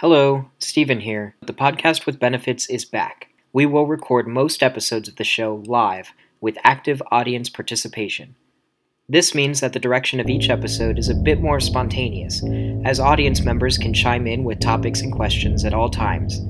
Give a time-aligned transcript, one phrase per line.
[0.00, 1.34] Hello, Stephen here.
[1.42, 3.28] The podcast with benefits is back.
[3.52, 8.34] We will record most episodes of the show live with active audience participation.
[9.10, 12.42] This means that the direction of each episode is a bit more spontaneous,
[12.86, 16.40] as audience members can chime in with topics and questions at all times.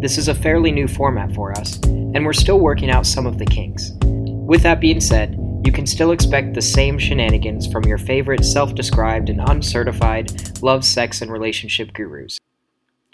[0.00, 3.38] This is a fairly new format for us, and we're still working out some of
[3.38, 3.90] the kinks.
[4.04, 8.76] With that being said, you can still expect the same shenanigans from your favorite self
[8.76, 12.38] described and uncertified love, sex, and relationship gurus.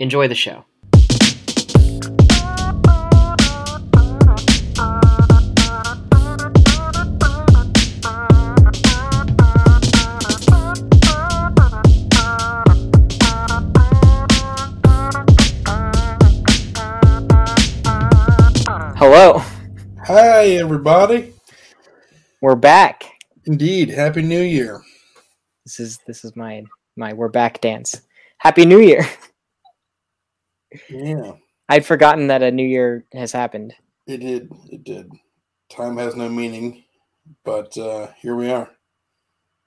[0.02, 0.64] Enjoy the show.
[18.96, 19.40] Hello,
[20.06, 21.32] Hi, everybody.
[22.40, 23.04] we're back.
[23.44, 24.82] Indeed, Happy New Year.
[25.64, 26.64] This is this is my
[26.96, 28.00] my we're back dance.
[28.38, 29.06] Happy New Year.
[30.88, 31.32] Yeah,
[31.68, 33.74] I'd forgotten that a new year has happened.
[34.06, 34.50] it did.
[34.70, 35.10] It did.
[35.70, 36.84] Time has no meaning,
[37.44, 38.70] but uh, here we are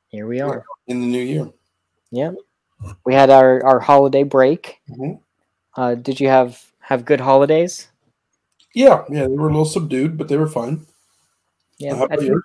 [0.09, 0.65] Here we are.
[0.87, 1.49] in the new year.
[2.11, 2.31] Yeah.
[3.05, 4.79] We had our, our holiday break.
[4.89, 5.19] Mhm.
[5.75, 7.87] Uh, did you have have good holidays?
[8.75, 10.85] Yeah, yeah, they were a little subdued, but they were fine.
[11.79, 12.41] Yeah, I think.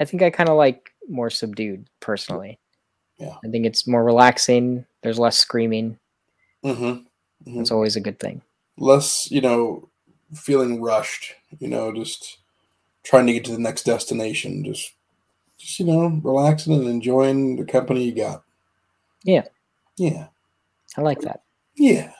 [0.00, 2.58] I think I kind of like more subdued personally.
[3.18, 3.36] Yeah.
[3.44, 4.84] I think it's more relaxing.
[5.02, 5.98] There's less screaming.
[6.64, 7.02] Mm-hmm.
[7.46, 8.42] It's always a good thing.
[8.78, 9.88] Less, you know,
[10.34, 11.34] feeling rushed.
[11.58, 12.38] You know, just
[13.04, 14.64] trying to get to the next destination.
[14.64, 14.92] Just,
[15.58, 18.42] just you know, relaxing and enjoying the company you got.
[19.24, 19.44] Yeah.
[19.96, 20.28] Yeah.
[20.96, 21.42] I like that.
[21.76, 22.12] Yeah.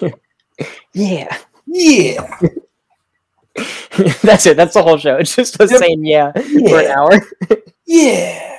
[0.92, 1.36] Yeah.
[1.66, 2.38] Yeah.
[4.22, 4.56] That's it.
[4.56, 5.16] That's the whole show.
[5.16, 5.80] It's just us Yep.
[5.80, 7.10] saying yeah, for an hour.
[7.86, 8.56] Yeah.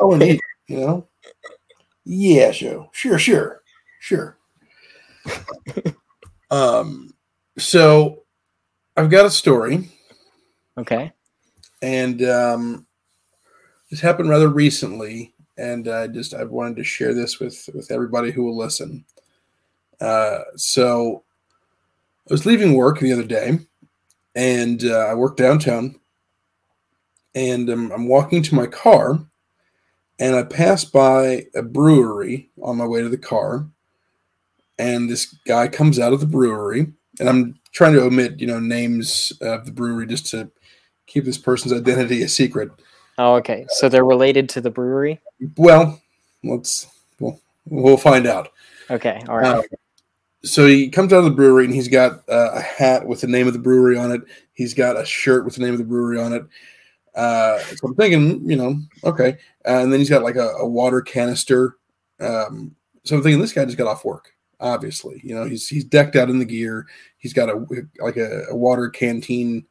[0.00, 0.40] oh, indeed.
[0.66, 1.06] You know?
[2.04, 2.88] Yeah, show.
[2.92, 3.60] Sure, sure,
[4.00, 4.38] sure.
[6.50, 7.12] um,
[7.58, 8.24] so
[8.96, 9.90] I've got a story,
[10.78, 11.12] Okay.
[11.82, 12.86] and um,
[13.90, 18.30] this happened rather recently, and I just I wanted to share this with with everybody
[18.30, 19.04] who will listen.
[20.00, 21.22] Uh, so
[22.28, 23.58] I was leaving work the other day,
[24.34, 25.98] and uh, I work downtown,
[27.34, 29.18] and um, I'm walking to my car,
[30.18, 33.66] and I pass by a brewery on my way to the car,
[34.78, 38.60] and this guy comes out of the brewery, and I'm trying to omit you know
[38.60, 40.50] names of the brewery just to
[41.06, 42.70] keep this person's identity a secret.
[43.18, 43.66] Oh, okay.
[43.70, 45.20] So they're related to the brewery.
[45.56, 46.00] Well,
[46.44, 46.86] let's
[47.18, 48.50] we'll, we'll find out.
[48.90, 49.20] Okay.
[49.28, 49.46] All right.
[49.46, 49.62] Uh,
[50.44, 53.26] so he comes out of the brewery and he's got uh, a hat with the
[53.26, 54.22] name of the brewery on it.
[54.52, 56.44] He's got a shirt with the name of the brewery on it.
[57.14, 59.38] Uh, so I'm thinking, you know, okay.
[59.64, 61.78] and then he's got like a, a water canister.
[62.20, 64.34] Um, so I'm thinking this guy just got off work.
[64.58, 66.86] Obviously, you know, he's he's decked out in the gear.
[67.18, 67.66] He's got a
[68.00, 69.66] like a, a water canteen.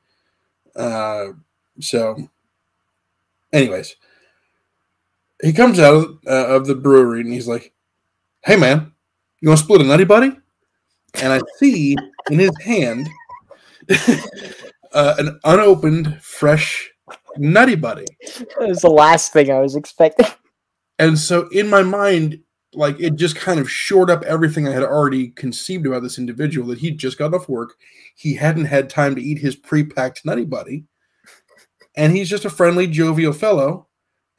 [0.76, 1.30] Uh,
[1.80, 2.30] so,
[3.52, 3.96] anyways,
[5.42, 7.74] he comes out of, uh, of the brewery and he's like,
[8.44, 8.92] "Hey, man,
[9.42, 10.38] you want to split a nutty buddy?"
[11.16, 11.96] And I see
[12.30, 13.10] in his hand
[14.92, 16.92] uh, an unopened, fresh
[17.38, 18.06] nutty buddy.
[18.60, 20.28] That was the last thing I was expecting.
[21.00, 22.40] And so in my mind,
[22.76, 26.68] like it just kind of shored up everything I had already conceived about this individual
[26.68, 27.76] that he'd just got off work.
[28.16, 30.86] He hadn't had time to eat his pre-packed nutty buddy.
[31.96, 33.88] And he's just a friendly, jovial fellow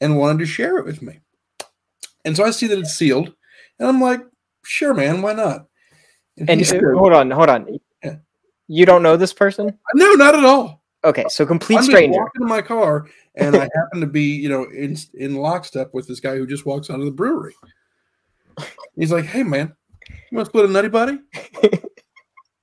[0.01, 1.21] and wanted to share it with me.
[2.25, 3.33] And so I see that it's sealed,
[3.79, 4.21] and I'm like,
[4.65, 5.67] sure, man, why not?
[6.37, 7.79] And uh, said, hold on, hold on.
[8.03, 8.17] Yeah.
[8.67, 9.79] You don't know this person?
[9.95, 10.83] no, not at all.
[11.05, 12.19] Okay, so complete I'm just stranger.
[12.19, 16.09] walking in my car, and I happen to be, you know, in in lockstep with
[16.09, 17.55] this guy who just walks out of the brewery.
[18.97, 19.75] He's like, "Hey, man,
[20.09, 21.19] you want to split a nutty buddy?"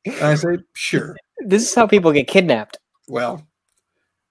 [0.05, 2.77] And I say, "Sure." This is how people get kidnapped.
[3.07, 3.45] Well,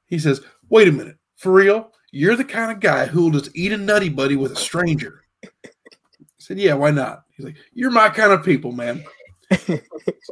[0.06, 1.92] he says, "Wait a minute, for real?
[2.10, 5.70] You're the kind of guy who'll just eat a nutty buddy with a stranger." I
[6.38, 9.04] said, "Yeah, why not?" He's like, "You're my kind of people, man."
[9.66, 9.78] so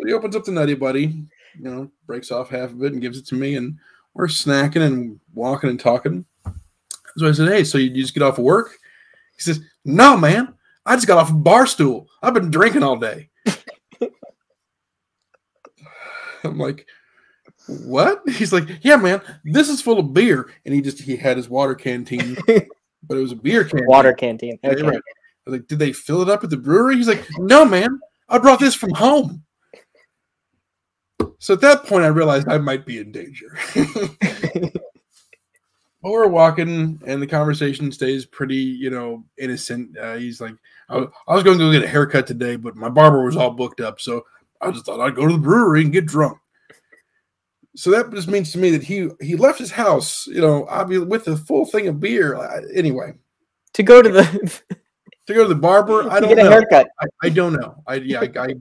[0.05, 1.25] he opens up the nutty buddy,
[1.59, 3.79] you know, breaks off half of it and gives it to me, and
[4.15, 6.25] we're snacking and walking and talking.
[7.17, 8.79] So I said, "Hey, so you just get off of work?"
[9.37, 10.55] He says, "No, man,
[10.87, 12.09] I just got off a bar stool.
[12.23, 13.29] I've been drinking all day."
[16.45, 16.87] I'm like,
[17.67, 21.37] "What?" He's like, "Yeah, man, this is full of beer." And he just he had
[21.37, 23.87] his water canteen, but it was a beer can.
[23.87, 24.59] Water canteen.
[24.65, 24.83] Okay.
[24.83, 24.97] right.
[24.97, 28.01] I was like, "Did they fill it up at the brewery?" He's like, "No, man,
[28.29, 29.45] I brought this from home."
[31.39, 33.59] So at that point, I realized I might be in danger.
[36.03, 39.97] But we're walking, and the conversation stays pretty, you know, innocent.
[39.99, 40.55] Uh, he's like,
[40.89, 43.37] I was, I was going to go get a haircut today, but my barber was
[43.37, 44.25] all booked up, so
[44.63, 46.39] I just thought I'd go to the brewery and get drunk.
[47.77, 51.07] So that just means to me that he he left his house, you know, obviously
[51.07, 52.35] with a full thing of beer.
[52.37, 53.13] I- Anyway,
[53.75, 54.23] To go to the
[55.27, 56.51] to go to the barber, I don't get a know.
[56.51, 56.89] haircut.
[57.01, 57.77] I, I don't know.
[57.87, 58.55] I yeah, I,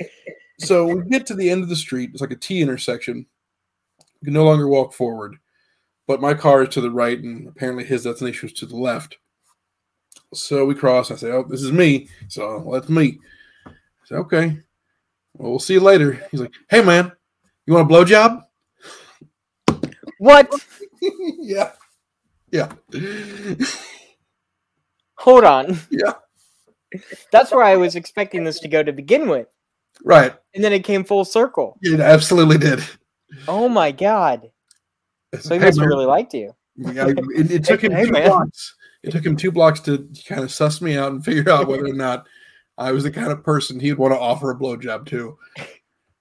[0.60, 2.10] so we get to the end of the street.
[2.12, 3.26] It's like a T intersection.
[4.22, 5.36] We can no longer walk forward,
[6.10, 9.18] but my car is to the right, and apparently his destination was to the left.
[10.34, 11.12] So we cross.
[11.12, 13.20] I say, "Oh, this is me." So well, that's me.
[13.64, 13.70] I
[14.06, 14.58] say, "Okay,
[15.34, 17.12] well, we'll see you later." He's like, "Hey, man,
[17.64, 18.42] you want a blowjob?"
[20.18, 20.52] What?
[21.38, 21.70] yeah,
[22.50, 22.72] yeah,
[25.18, 25.78] Hold on.
[25.92, 26.14] yeah.
[27.30, 29.46] That's where I was expecting this to go to begin with.
[30.02, 30.34] Right.
[30.56, 31.78] And then it came full circle.
[31.82, 32.82] It absolutely did.
[33.46, 34.50] Oh my god.
[35.38, 35.88] So he Hey, must have man.
[35.88, 36.54] really liked you.
[36.76, 38.28] Yeah, it, it took him Hey, two man.
[38.28, 38.74] blocks.
[39.02, 41.86] It took him two blocks to kind of suss me out and figure out whether
[41.86, 42.26] or not
[42.78, 45.38] I was the kind of person he'd want to offer a blowjob to.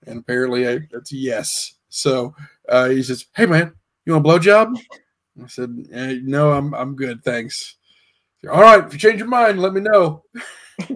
[0.06, 1.74] And apparently, I, that's yes.
[1.90, 2.36] So
[2.68, 3.74] uh, he says, "Hey, man,
[4.06, 4.78] you want a blowjob?"
[5.44, 7.76] I said, eh, "No, I'm I'm good, thanks."
[8.50, 10.24] All right, if you change your mind, let me know.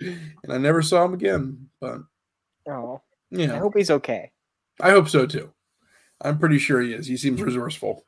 [0.00, 1.68] and I never saw him again.
[1.80, 2.00] But
[2.68, 4.30] Oh, yeah, I hope he's okay.
[4.80, 5.52] I hope so too.
[6.20, 7.06] I'm pretty sure he is.
[7.06, 7.46] He seems mm-hmm.
[7.46, 8.04] resourceful.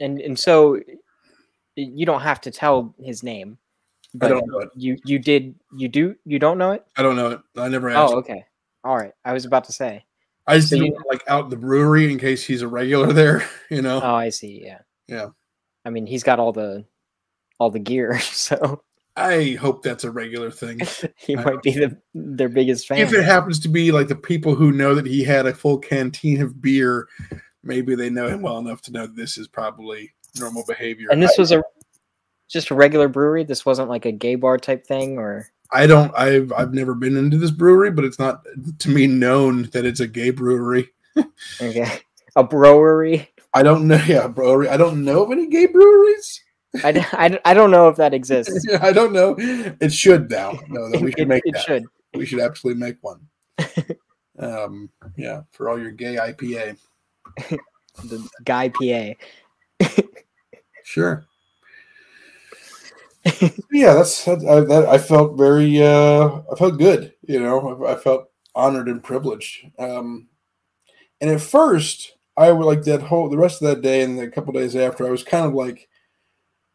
[0.00, 0.80] And and so
[1.76, 3.58] you don't have to tell his name.
[4.20, 4.70] I don't know it.
[4.74, 6.84] you you did you do you don't know it?
[6.96, 7.40] I don't know it.
[7.56, 8.12] I never oh, asked.
[8.14, 8.44] Oh, okay.
[8.82, 9.12] All right.
[9.24, 10.04] I was about to say.
[10.46, 13.48] I just So didn't you- like out the brewery in case he's a regular there.
[13.70, 14.00] You know.
[14.02, 14.62] Oh, I see.
[14.64, 14.80] Yeah.
[15.06, 15.28] Yeah.
[15.84, 16.84] I mean, he's got all the
[17.58, 18.82] all the gear, so
[19.16, 20.80] I hope that's a regular thing.
[21.16, 22.98] he I might be the their biggest fan.
[22.98, 25.78] if it happens to be like the people who know that he had a full
[25.78, 27.08] canteen of beer,
[27.62, 31.08] maybe they know him well enough to know this is probably normal behavior.
[31.10, 31.62] and this was a
[32.48, 33.44] just a regular brewery.
[33.44, 36.12] This wasn't like a gay bar type thing, or I don't.
[36.16, 38.44] I've I've never been into this brewery, but it's not
[38.78, 40.88] to me known that it's a gay brewery.
[41.60, 42.00] okay,
[42.36, 43.28] a brewery.
[43.54, 44.02] I don't know.
[44.06, 44.68] Yeah, brewery.
[44.68, 46.42] I don't know of any gay breweries.
[46.84, 48.66] I, I, I don't know if that exists.
[48.80, 49.34] I don't know.
[49.38, 50.58] It should now.
[50.68, 51.64] No, that we should it, make it that.
[51.64, 51.84] should.
[52.14, 53.20] We should absolutely make one.
[54.38, 56.76] um, yeah, for all your gay IPA.
[58.04, 59.88] The guy PA.
[60.84, 61.24] Sure.
[63.70, 64.86] yeah, that's that, I, that.
[64.88, 65.80] I felt very.
[65.80, 67.12] Uh, I felt good.
[67.22, 69.66] You know, I, I felt honored and privileged.
[69.78, 70.28] Um,
[71.20, 74.28] and at first, I was like that whole the rest of that day and the
[74.28, 75.88] couple days after, I was kind of like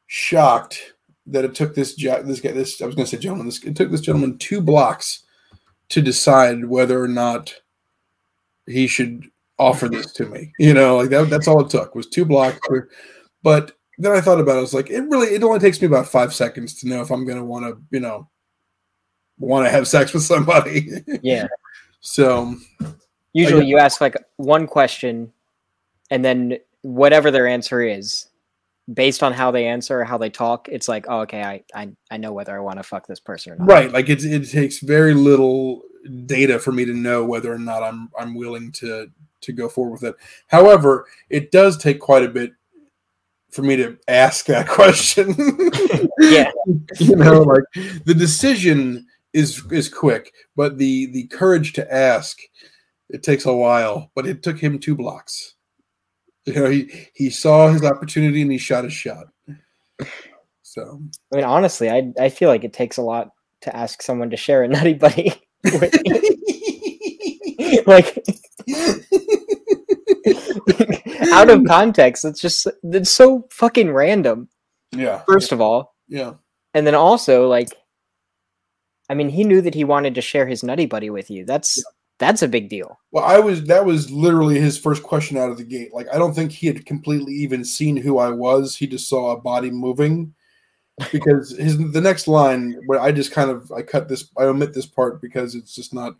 [0.08, 0.94] shocked
[1.28, 3.76] that it took this this guy this I was going to say gentleman this it
[3.76, 5.24] took this gentleman two blocks
[5.90, 7.54] to decide whether or not
[8.68, 10.52] he should offer this to me.
[10.60, 12.60] You know, like that, that's all it took was two blocks.
[13.44, 14.60] But then I thought about it.
[14.60, 17.12] I was like, it really it only takes me about five seconds to know if
[17.12, 18.30] I'm going to want to you know
[19.40, 20.90] want to have sex with somebody.
[21.22, 21.48] Yeah.
[22.02, 22.56] so
[23.34, 25.34] Usually you ask like one question
[26.10, 28.28] and then whatever their answer is,
[28.94, 31.90] based on how they answer or how they talk, it's like, oh, okay, I, I,
[32.12, 33.68] I know whether I want to fuck this person or not.
[33.68, 35.82] right, like it it takes very little
[36.26, 39.08] data for me to know whether or not I'm I'm willing to
[39.42, 40.16] to go forward with it.
[40.48, 42.52] However, it does take quite a bit
[43.52, 45.36] for me to ask that question.
[46.20, 46.52] Yeah.
[47.00, 47.64] you know, like
[48.06, 52.40] the decision is is quick, but the the courage to ask
[53.10, 54.12] it takes a while.
[54.16, 55.55] But it took him two blocks.
[56.46, 59.26] You know, he he saw his opportunity and he shot his shot.
[60.62, 61.02] So
[61.34, 64.38] I mean, honestly, I, I feel like it takes a lot to ask someone to
[64.38, 65.34] share a nutty buddy.
[65.64, 65.94] with
[67.88, 68.24] like
[71.32, 74.50] out of context, it's just it's so fucking random.
[74.92, 76.34] yeah, First of all, yeah,
[76.74, 77.70] and then also like,
[79.10, 81.46] I mean, he knew that he wanted to share his nutty buddy with you.
[81.46, 81.84] That's
[82.18, 83.00] that's a big deal.
[83.12, 85.94] Well, I was that was literally his first question out of the gate.
[85.94, 88.76] Like I don't think he had completely even seen who I was.
[88.76, 90.34] He just saw a body moving.
[91.12, 94.74] Because his the next line where I just kind of I cut this I omit
[94.74, 96.16] this part because it's just not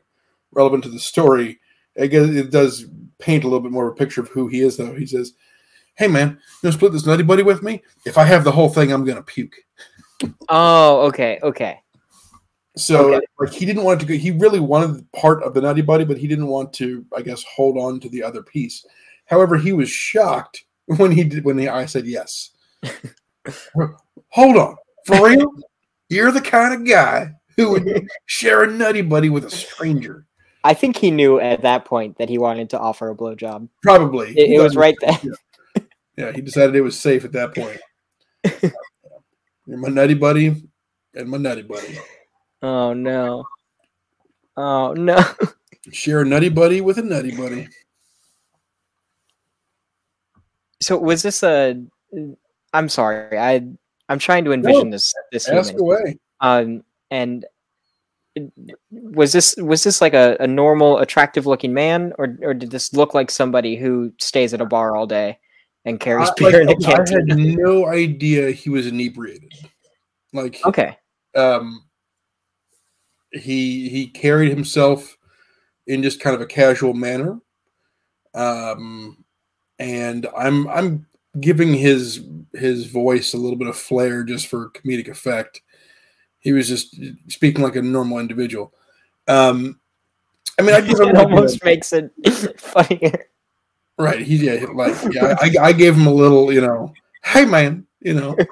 [0.52, 1.60] relevant to the story.
[1.98, 2.86] I guess it does
[3.18, 4.94] paint a little bit more of a picture of who he is though.
[4.94, 5.32] He says,
[5.94, 7.84] Hey man, you gonna split this nutty buddy with me?
[8.06, 9.56] If I have the whole thing, I'm gonna puke.
[10.50, 11.80] Oh, okay, okay.
[12.78, 13.26] So Okay.
[13.40, 14.14] like he didn't want to go.
[14.14, 17.44] He really wanted part of the Nutty Buddy, but he didn't want to, I guess,
[17.44, 18.86] hold on to the other piece.
[19.26, 22.52] However, he was shocked when he did when the I said yes.
[24.30, 25.52] hold on, for real?
[26.10, 30.26] You're the kind of guy who would share a Nutty Buddy with a stranger.
[30.64, 33.70] I think he knew at that point that he wanted to offer a blowjob.
[33.84, 34.38] Probably.
[34.38, 35.20] It, it was right there.
[36.18, 37.80] Yeah, he decided it was safe at that point.
[39.66, 40.64] You're my nutty buddy
[41.14, 42.00] and my nutty buddy.
[42.66, 43.48] Oh no.
[44.58, 45.24] Oh no.
[45.92, 47.68] Share a nutty buddy with a nutty buddy.
[50.82, 51.80] So was this a?
[52.74, 53.38] I'm sorry.
[53.38, 53.68] I
[54.10, 55.82] I'm trying to envision this this Ask human.
[55.82, 56.20] away.
[56.42, 57.46] Um, and
[58.90, 62.94] was this was this like a, a normal, attractive looking man, or or did this
[62.94, 65.38] look like somebody who stays at a bar all day
[65.86, 69.54] and carries I, beer in a like, I had no idea he was inebriated.
[70.34, 70.98] Like, Okay.
[71.36, 71.85] um,
[73.36, 75.18] he he carried himself
[75.88, 77.40] in just kind of a casual manner.
[78.34, 79.24] Um,
[79.80, 81.06] and I'm I'm
[81.40, 82.24] giving his
[82.54, 85.62] his voice a little bit of flair just for comedic effect.
[86.40, 86.96] He was just
[87.28, 88.74] speaking like a normal individual.
[89.28, 89.80] Um,
[90.60, 92.12] I mean, I give him It like a- almost makes it
[92.60, 93.26] funnier.
[93.98, 94.20] Right.
[94.22, 95.36] He yeah, like yeah.
[95.40, 98.36] I, I gave him a little, you know, hey man, you know.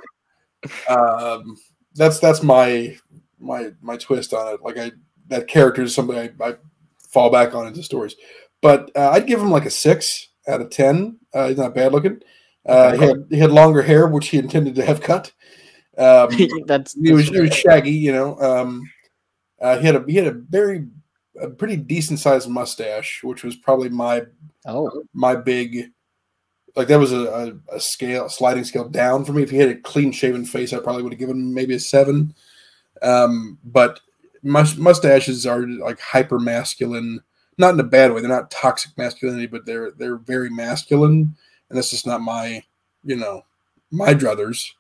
[0.88, 1.58] Um,
[1.96, 2.96] that's that's my
[3.44, 4.62] my my twist on it.
[4.62, 4.92] Like I
[5.28, 6.56] that character is somebody I, I
[7.10, 8.16] fall back on into stories,
[8.62, 11.20] but uh, I'd give him like a six out of ten.
[11.34, 12.22] Uh, he's not bad looking.
[12.66, 15.32] Uh, he had he had longer hair, which he intended to have cut.
[15.98, 16.30] Um,
[16.66, 18.40] that's, he was he was shaggy, you know.
[18.40, 18.90] Um,
[19.62, 20.88] uh, he had a he had a very
[21.42, 24.24] a pretty decent sized mustache, which was probably my
[24.66, 25.92] oh my big
[26.76, 29.70] like that was a, a, a scale sliding scale down for me if he had
[29.70, 32.34] a clean shaven face i probably would have given him maybe a seven
[33.04, 34.00] um, but
[34.42, 37.22] mus- mustaches are like hyper masculine
[37.58, 41.36] not in a bad way they're not toxic masculinity but they're they're very masculine
[41.70, 42.64] and that's just not my
[43.04, 43.44] you know
[43.92, 44.72] my druthers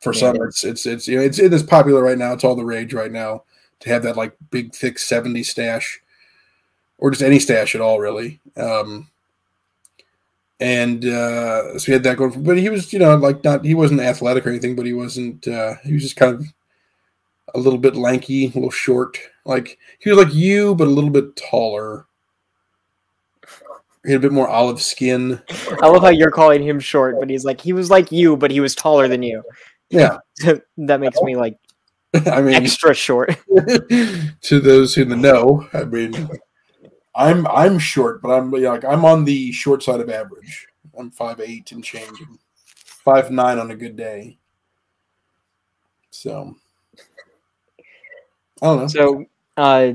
[0.00, 0.20] for Yeah.
[0.20, 2.64] some it's it's it's you know it's it is popular right now it's all the
[2.64, 3.44] rage right now
[3.80, 6.00] to have that like big thick 70 stash
[6.98, 9.08] or just any stash at all really um
[10.60, 12.32] and uh, so he had that going.
[12.32, 14.92] For, but he was, you know, like not he wasn't athletic or anything, but he
[14.92, 15.46] wasn't.
[15.46, 16.46] Uh, he was just kind of
[17.54, 19.18] a little bit lanky, a little short.
[19.44, 22.06] Like he was like you, but a little bit taller.
[24.04, 25.42] He had a bit more olive skin.
[25.82, 28.50] I love how you're calling him short, but he's like he was like you, but
[28.50, 29.42] he was taller than you.
[29.90, 30.18] Yeah,
[30.76, 31.58] that makes me like
[32.26, 33.36] I mean, extra short.
[34.40, 36.28] to those who know, I mean,
[37.14, 40.68] I'm I'm short, but I'm like I'm on the short side of average.
[40.98, 44.38] I'm five eight and changing, five nine on a good day.
[46.10, 46.56] So
[48.62, 48.86] Know.
[48.88, 49.24] So,
[49.56, 49.92] uh,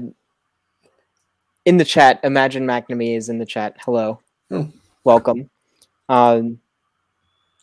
[1.65, 3.75] in the chat, Imagine McNamee is in the chat.
[3.79, 4.19] Hello,
[4.51, 4.69] Oh.
[5.03, 5.49] welcome.
[6.09, 6.59] Um,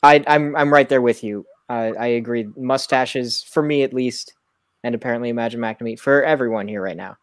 [0.02, 1.44] I, I'm I'm right there with you.
[1.68, 2.48] Uh, I agree.
[2.56, 4.34] Mustaches, for me at least,
[4.82, 7.16] and apparently Imagine McNamee for everyone here right now.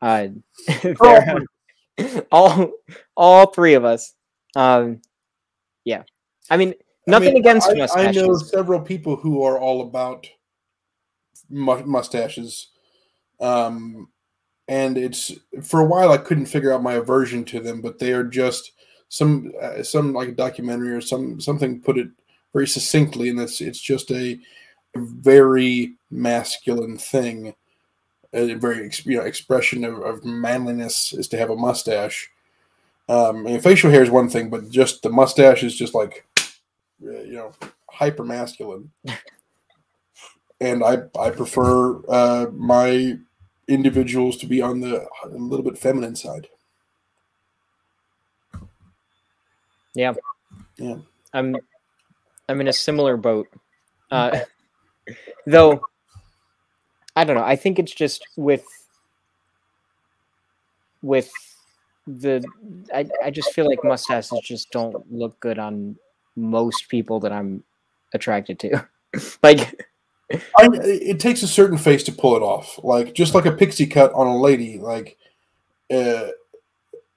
[0.00, 0.28] Uh,
[0.82, 1.44] they're-
[2.32, 2.70] all
[3.16, 4.14] all three of us.
[4.56, 5.02] Um,
[5.84, 6.02] yeah,
[6.50, 6.74] I mean
[7.06, 8.22] nothing I mean, against I, mustaches.
[8.22, 10.26] I know several people who are all about
[11.50, 12.68] mu- mustaches,
[13.42, 14.08] um,
[14.68, 15.32] and it's
[15.62, 18.72] for a while I couldn't figure out my aversion to them, but they are just
[19.08, 22.08] some uh, some like a documentary or some something put it
[22.52, 24.38] very succinctly, and it's it's just a
[24.94, 27.54] very masculine thing.
[28.32, 32.30] A very you know expression of, of manliness is to have a mustache.
[33.08, 36.24] Um, and facial hair is one thing, but just the mustache is just like
[37.04, 37.52] uh, you know
[37.90, 38.90] hyper masculine
[40.62, 43.18] and i i prefer uh my
[43.68, 46.48] individuals to be on the a little bit feminine side
[49.94, 50.14] Yeah.
[50.78, 50.96] Yeah.
[51.32, 51.56] I'm
[52.48, 53.48] I'm in a similar boat.
[54.10, 54.40] Uh,
[55.46, 55.82] though
[57.16, 57.44] I don't know.
[57.44, 58.64] I think it's just with
[61.02, 61.30] with
[62.06, 62.44] the
[62.94, 65.96] I, I just feel like mustaches just don't look good on
[66.36, 67.64] most people that I'm
[68.14, 68.86] attracted to.
[69.42, 69.86] like
[70.58, 72.78] I, it takes a certain face to pull it off.
[72.82, 75.16] Like just like a pixie cut on a lady like
[75.92, 76.28] uh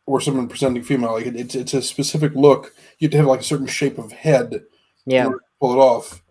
[0.05, 2.73] or someone presenting female like it, it's it's a specific look.
[2.99, 4.63] You have to have like a certain shape of head
[5.05, 5.29] yeah,
[5.59, 6.23] pull it off.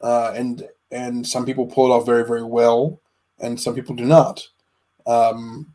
[0.00, 3.00] Uh, and and some people pull it off very very well
[3.38, 4.46] and some people do not.
[5.06, 5.74] Um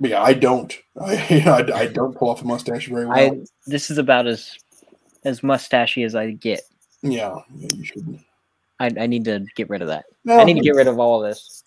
[0.00, 0.76] but yeah i don't.
[1.00, 3.16] I i, I don't pull off a mustache very well.
[3.16, 4.58] I this is about as
[5.24, 6.60] as mustachy as I get.
[7.02, 8.18] yeah, yeah you should
[8.84, 10.04] I, I need to get rid of that.
[10.24, 11.62] no, I need to get rid of all of this.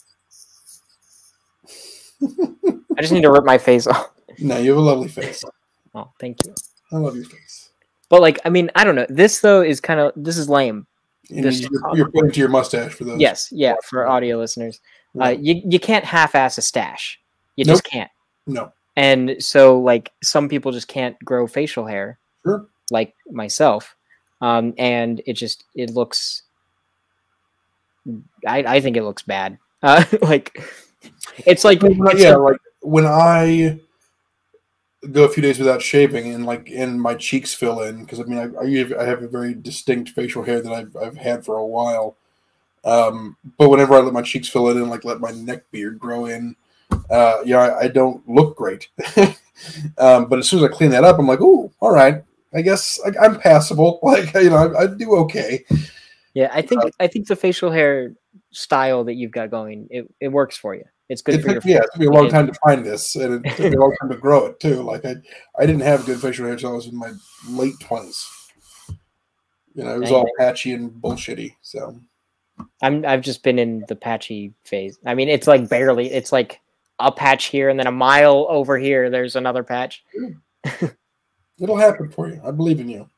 [2.98, 4.10] I just need to rip my face off.
[4.40, 5.44] no you have a lovely face
[5.96, 6.54] Oh, thank you.
[6.92, 7.70] i love your face
[8.10, 9.06] But like, I mean, I don't know.
[9.10, 10.86] This though is kind of this is lame.
[11.30, 14.80] and This- you're, you're pointing to your mustache for those Yes, yeah, for audio listeners,
[15.22, 17.20] uh, you you can't half-ass a stash.
[17.56, 17.74] You Nope.
[17.74, 18.12] just can't.
[18.46, 18.72] no.
[18.96, 22.66] And so, like, some people just can't grow facial hair, Sure.
[22.90, 23.96] like myself,
[24.42, 26.44] um, and it just it looks
[28.46, 29.58] I, I think it looks bad.
[29.84, 30.62] Uh, like
[31.46, 33.80] it's like it's yeah, like, like when I
[35.12, 38.24] go a few days without shaving and like and my cheeks fill in because I
[38.24, 41.66] mean I, I have a very distinct facial hair that I've, I've had for a
[41.66, 42.18] while.
[42.84, 46.00] Um, but whenever I let my cheeks fill in and like let my neck beard
[46.00, 46.56] grow in,
[47.10, 48.88] uh, yeah, I, I don't look great.
[49.98, 52.24] um, but as soon as I clean that up, I'm like, oh, all right,
[52.54, 54.00] I guess I, am passable.
[54.04, 55.66] Like you know, I, I, do okay.
[56.38, 58.14] Yeah, I think uh, I think the facial hair
[58.52, 60.84] style that you've got going it, it works for you.
[61.10, 61.78] It's good it for took, your.
[61.78, 63.80] Yeah, it took me a long time to find this, and it took me a
[63.80, 64.84] long time to grow it too.
[64.84, 65.16] Like I,
[65.58, 67.12] I didn't have good facial hair until I was in my
[67.50, 68.24] late twenties.
[69.74, 71.56] You know, it was all patchy and bullshitty.
[71.64, 72.00] So,
[72.84, 75.00] I'm I've just been in the patchy phase.
[75.08, 76.12] I mean, it's like barely.
[76.12, 76.62] It's like
[77.00, 79.10] a patch here, and then a mile over here.
[79.10, 80.04] There's another patch.
[81.60, 82.40] It'll happen for you.
[82.46, 83.10] I believe in you.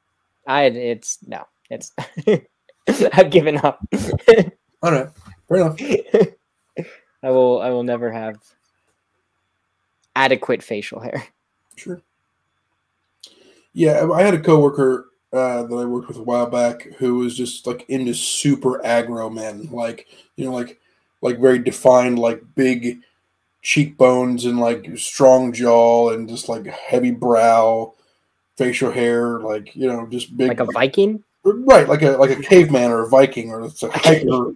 [0.47, 0.67] I.
[0.67, 1.43] It's no.
[1.69, 1.91] It's.
[3.13, 3.79] I've given up.
[4.81, 5.10] all right.
[5.48, 5.79] Fair enough.
[7.24, 8.38] I will I will never have
[10.15, 11.24] adequate facial hair.
[11.75, 12.01] Sure.
[13.74, 17.36] Yeah, I had a coworker uh, that I worked with a while back who was
[17.36, 20.79] just like into super aggro men, like you know, like
[21.22, 23.00] like very defined, like big
[23.62, 27.93] cheekbones and like strong jaw and just like heavy brow,
[28.58, 31.88] facial hair, like you know, just big, like a Viking, right?
[31.88, 34.53] Like a like a caveman or a Viking or it's a hiker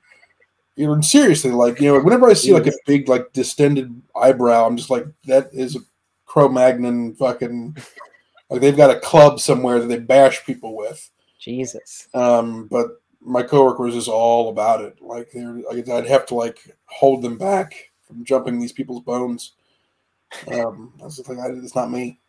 [0.75, 4.65] you know, seriously, like you know, whenever I see like a big like distended eyebrow,
[4.65, 5.79] I'm just like, that is a
[6.25, 7.77] Cro-Magnon fucking
[8.49, 11.09] like they've got a club somewhere that they bash people with.
[11.39, 12.07] Jesus.
[12.13, 15.01] Um, but my coworkers is all about it.
[15.01, 19.53] Like they're, like, I'd have to like hold them back from jumping these people's bones.
[20.51, 21.39] Um, that's the thing.
[21.39, 22.19] I, it's not me.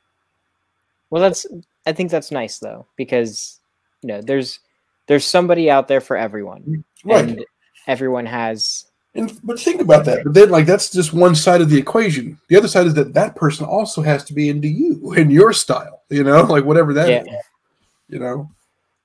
[1.09, 1.47] Well, that's.
[1.87, 3.61] I think that's nice though, because
[4.05, 4.61] you know, there's
[5.07, 6.85] there's somebody out there for everyone.
[7.05, 7.25] Right.
[7.25, 7.45] And
[7.87, 8.85] everyone has.
[9.15, 10.25] And, but think about that.
[10.25, 12.39] But then, like, that's just one side of the equation.
[12.49, 15.55] The other side is that that person also has to be into you and your
[15.55, 16.03] style.
[16.11, 17.23] You know, like whatever that yeah.
[17.23, 17.45] is,
[18.09, 18.51] You know,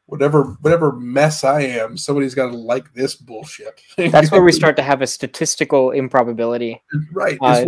[0.08, 3.82] whatever whatever mess I am, somebody's got to like this bullshit.
[3.98, 6.82] That's where we start to have a statistical improbability.
[7.14, 7.38] Right.
[7.40, 7.66] Uh,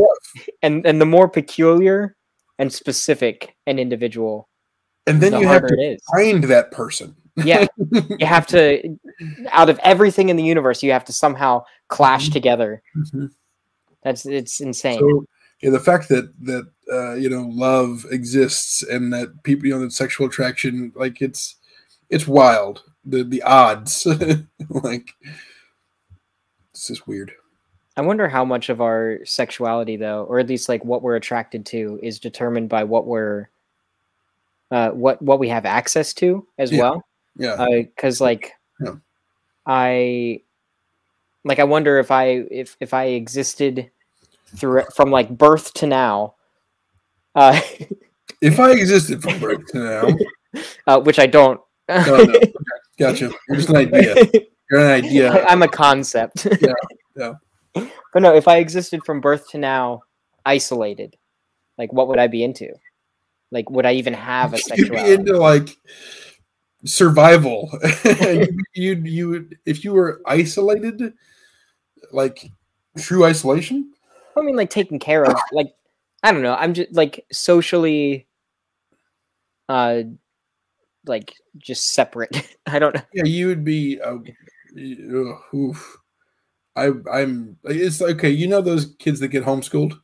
[0.61, 2.17] and and the more peculiar
[2.59, 4.49] and specific an individual,
[5.07, 7.65] and then the you have to find that person yeah
[8.19, 8.97] you have to
[9.51, 12.33] out of everything in the universe you have to somehow clash mm-hmm.
[12.33, 13.27] together mm-hmm.
[14.03, 15.25] that's it's insane so,
[15.61, 19.81] yeah, the fact that that uh, you know love exists and that people you know
[19.81, 21.55] that sexual attraction like it's
[22.09, 24.05] it's wild the the odds
[24.69, 25.13] like
[26.71, 27.31] it's just weird
[27.97, 31.65] i wonder how much of our sexuality though or at least like what we're attracted
[31.65, 33.47] to is determined by what we're
[34.71, 36.79] uh, what what we have access to as yeah.
[36.79, 37.81] well yeah.
[37.81, 38.95] Because uh, like, yeah.
[39.65, 40.41] I
[41.43, 43.91] like I wonder if I if if I existed
[44.55, 46.35] through from like birth to now.
[47.35, 47.59] Uh,
[48.41, 51.59] if I existed from birth to now, uh, which I don't.
[51.89, 52.33] no, no.
[52.33, 52.53] Okay.
[52.99, 53.31] Gotcha.
[53.47, 54.15] You're just an idea.
[54.69, 55.45] You're an idea.
[55.45, 56.45] I'm a concept.
[56.61, 56.73] yeah.
[57.15, 57.33] Yeah.
[57.73, 60.01] But no, if I existed from birth to now,
[60.45, 61.15] isolated,
[61.77, 62.69] like what would I be into?
[63.51, 65.09] Like, would I even have a sexuality?
[65.09, 65.77] You'd be into like
[66.85, 67.69] survival.
[68.73, 71.13] you you if you were isolated,
[72.11, 72.51] like
[72.97, 73.91] true isolation.
[74.37, 75.35] I mean, like taken care of.
[75.51, 75.73] Like
[76.23, 76.55] I don't know.
[76.55, 78.27] I'm just like socially,
[79.69, 80.03] uh,
[81.05, 82.55] like just separate.
[82.65, 83.01] I don't know.
[83.13, 83.99] Yeah, you would be.
[84.01, 84.17] Uh,
[85.55, 85.97] oof.
[86.75, 87.57] I I'm.
[87.65, 88.29] It's okay.
[88.29, 89.99] You know those kids that get homeschooled.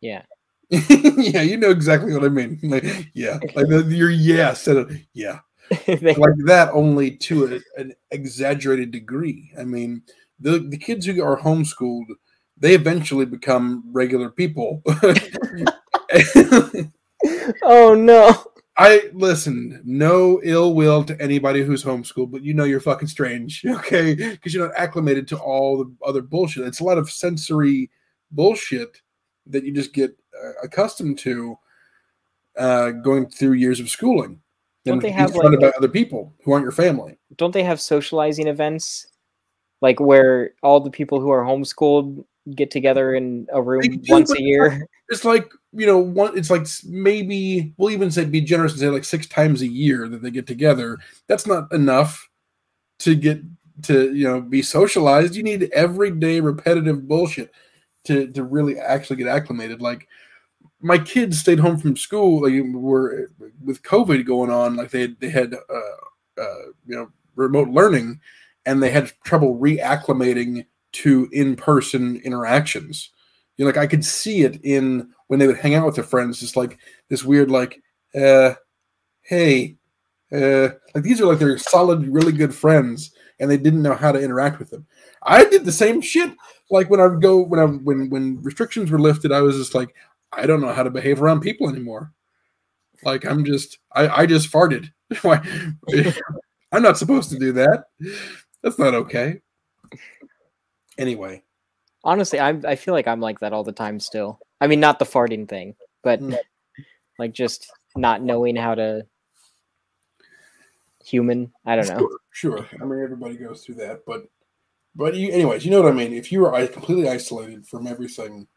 [0.00, 0.22] Yeah.
[0.70, 2.60] yeah, you know exactly what I mean.
[2.62, 5.02] Like, yeah, like the, your yeah said it.
[5.12, 5.40] Yeah,
[5.86, 9.52] like that only to a, an exaggerated degree.
[9.58, 10.02] I mean,
[10.38, 12.06] the the kids who are homeschooled,
[12.56, 14.82] they eventually become regular people.
[17.62, 18.44] oh no.
[18.76, 23.62] I listen, no ill will to anybody who's homeschooled, but you know you're fucking strange,
[23.68, 24.14] okay?
[24.14, 26.66] Because you're not acclimated to all the other bullshit.
[26.66, 27.90] It's a lot of sensory
[28.30, 29.02] bullshit
[29.46, 31.58] that you just get uh, accustomed to
[32.56, 34.40] uh, going through years of schooling.
[34.84, 37.18] Don't they have like about other people who aren't your family?
[37.36, 39.06] Don't they have socializing events,
[39.80, 44.32] like where all the people who are homeschooled get together in a room do, once
[44.32, 44.86] a year?
[45.10, 46.36] It's like you know, one.
[46.36, 50.08] It's like maybe we'll even say be generous and say like six times a year
[50.08, 50.98] that they get together.
[51.26, 52.28] That's not enough
[53.00, 53.42] to get
[53.82, 55.34] to you know be socialized.
[55.34, 57.52] You need everyday repetitive bullshit
[58.04, 59.82] to to really actually get acclimated.
[59.82, 60.08] Like
[60.82, 62.42] my kids stayed home from school.
[62.42, 63.30] Like were
[63.62, 68.20] with COVID going on, like they they had uh, uh, you know remote learning,
[68.66, 73.10] and they had trouble reacclimating to in-person interactions.
[73.56, 76.04] You know, like I could see it in when they would hang out with their
[76.04, 77.80] friends, just like this weird, like,
[78.14, 78.54] uh,
[79.22, 79.76] hey,
[80.32, 84.12] uh, like these are like their solid, really good friends, and they didn't know how
[84.12, 84.86] to interact with them.
[85.22, 86.32] I did the same shit.
[86.70, 89.74] Like when I would go when I when when restrictions were lifted, I was just
[89.74, 89.94] like,
[90.32, 92.12] I don't know how to behave around people anymore.
[93.02, 94.90] Like I'm just I, I just farted.
[95.22, 95.40] Why
[96.72, 97.84] I'm not supposed to do that.
[98.62, 99.40] That's not okay.
[100.98, 101.42] Anyway.
[102.04, 104.38] Honestly, I'm I feel like I'm like that all the time still.
[104.60, 106.36] I mean not the farting thing, but mm.
[107.18, 109.06] like just not knowing how to
[111.04, 111.52] human.
[111.66, 112.08] I don't know.
[112.32, 112.68] Sure, sure.
[112.80, 114.26] I mean everybody goes through that, but
[114.94, 116.12] but you, anyways, you know what I mean.
[116.12, 118.48] If you were completely isolated from everything,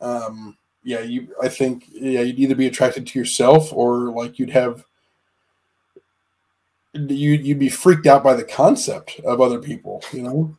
[0.00, 1.28] um, yeah, you.
[1.40, 4.84] I think yeah, you'd either be attracted to yourself or like you'd have
[6.94, 10.02] you you'd be freaked out by the concept of other people.
[10.12, 10.58] You know.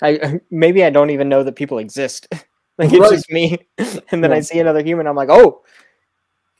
[0.00, 2.28] I maybe I don't even know that people exist.
[2.78, 3.12] like it's right.
[3.12, 4.36] just me, and then yeah.
[4.36, 5.06] I see another human.
[5.06, 5.62] I'm like, oh,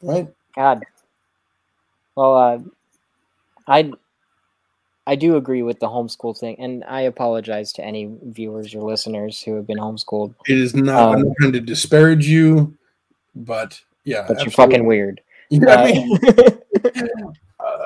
[0.03, 0.83] right, God.
[2.15, 2.59] Well, uh,
[3.67, 3.93] I
[5.09, 9.41] I do agree with the homeschool thing, and I apologize to any viewers or listeners
[9.41, 10.35] who have been homeschooled.
[10.47, 11.03] It is not.
[11.03, 12.77] Um, I'm not trying to disparage you,
[13.35, 14.45] but yeah, but absolutely.
[14.45, 15.21] you're fucking weird.
[15.51, 16.19] Yeah, I mean,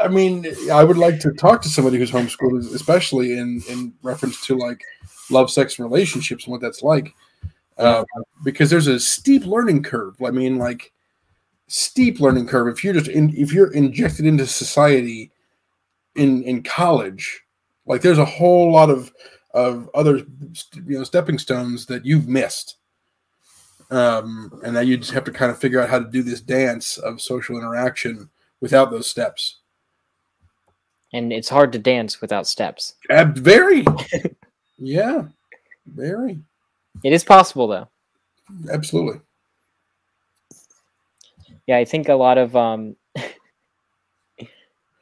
[0.02, 4.44] I mean, I would like to talk to somebody who's homeschooled, especially in in reference
[4.46, 4.82] to like
[5.30, 7.14] love, sex, and relationships and what that's like,
[7.78, 8.02] uh,
[8.42, 10.20] because there's a steep learning curve.
[10.20, 10.92] I mean, like
[11.68, 12.66] steep learning curve.
[12.66, 15.30] If you're just in, if you're injected into society
[16.16, 17.42] in in college
[17.86, 19.12] like there's a whole lot of
[19.54, 22.76] of other you know stepping stones that you've missed.
[23.90, 26.40] Um and that you just have to kind of figure out how to do this
[26.40, 29.58] dance of social interaction without those steps.
[31.12, 32.94] And it's hard to dance without steps.
[33.10, 33.84] Uh, very!
[34.84, 35.26] Yeah
[35.86, 36.40] very.
[37.04, 37.88] It is possible though.
[38.70, 39.20] Absolutely.
[41.66, 42.96] Yeah i think a lot of um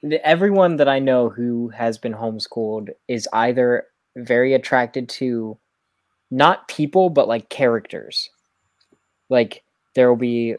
[0.02, 3.86] everyone that I know who has been homeschooled is either
[4.16, 5.58] very attracted to
[6.30, 8.30] not people but like characters.
[9.28, 9.62] Like
[9.94, 10.56] there will be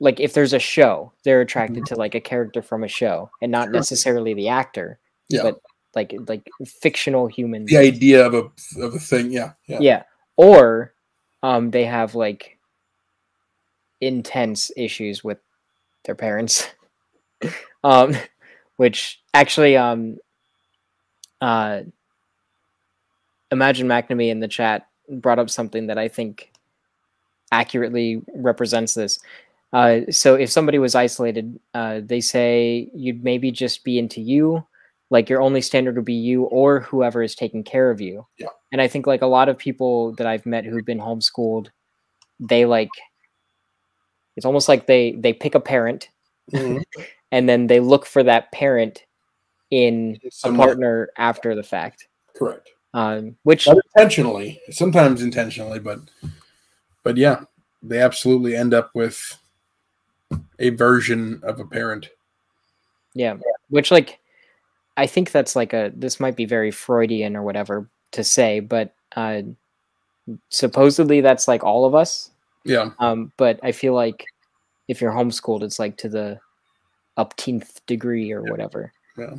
[0.00, 1.94] like if there's a show, they're attracted mm-hmm.
[1.94, 4.98] to like a character from a show and not necessarily the actor.
[5.28, 5.42] Yeah.
[5.42, 5.60] But
[5.94, 7.70] like like fictional humans.
[7.70, 9.52] The idea of a of a thing, yeah.
[9.66, 9.78] Yeah.
[9.80, 10.02] Yeah.
[10.36, 10.94] Or
[11.42, 12.58] um they have like
[14.00, 15.38] intense issues with
[16.04, 16.68] their parents.
[17.84, 18.16] um
[18.78, 20.16] which actually um
[21.40, 21.82] uh
[23.50, 26.52] imagine McNamee in the chat brought up something that I think
[27.50, 29.18] accurately represents this.
[29.72, 34.64] Uh, so if somebody was isolated, uh, they say you'd maybe just be into you,
[35.10, 38.26] like your only standard would be you or whoever is taking care of you.
[38.38, 38.48] Yeah.
[38.72, 41.68] And I think like a lot of people that I've met who've been homeschooled,
[42.40, 42.90] they like
[44.36, 46.08] it's almost like they they pick a parent
[46.52, 46.78] mm-hmm.
[47.32, 49.04] and then they look for that parent
[49.70, 52.08] in a partner after the fact.
[52.34, 52.70] Correct.
[52.94, 56.00] Um, which Not intentionally, sometimes intentionally, but
[57.02, 57.42] but yeah,
[57.82, 59.38] they absolutely end up with
[60.58, 62.08] a version of a parent.
[63.14, 63.36] Yeah,
[63.68, 64.18] which like
[64.96, 68.94] I think that's like a this might be very Freudian or whatever to say, but
[69.16, 69.42] uh,
[70.48, 72.30] supposedly that's like all of us.
[72.64, 72.90] Yeah.
[72.98, 74.26] Um, but I feel like
[74.88, 76.40] if you're homeschooled, it's like to the
[77.18, 78.92] upteenth degree or whatever.
[79.18, 79.34] Yeah.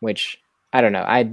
[0.00, 0.40] Which
[0.72, 1.04] I don't know.
[1.06, 1.32] I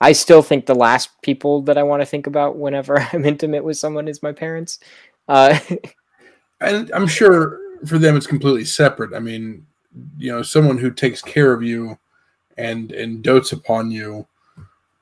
[0.00, 3.64] I still think the last people that I want to think about whenever I'm intimate
[3.64, 4.78] with someone is my parents.
[5.26, 5.58] Uh,
[6.60, 9.14] and I'm sure for them it's completely separate.
[9.14, 9.66] I mean,
[10.18, 11.98] you know, someone who takes care of you
[12.56, 14.26] and and dotes upon you,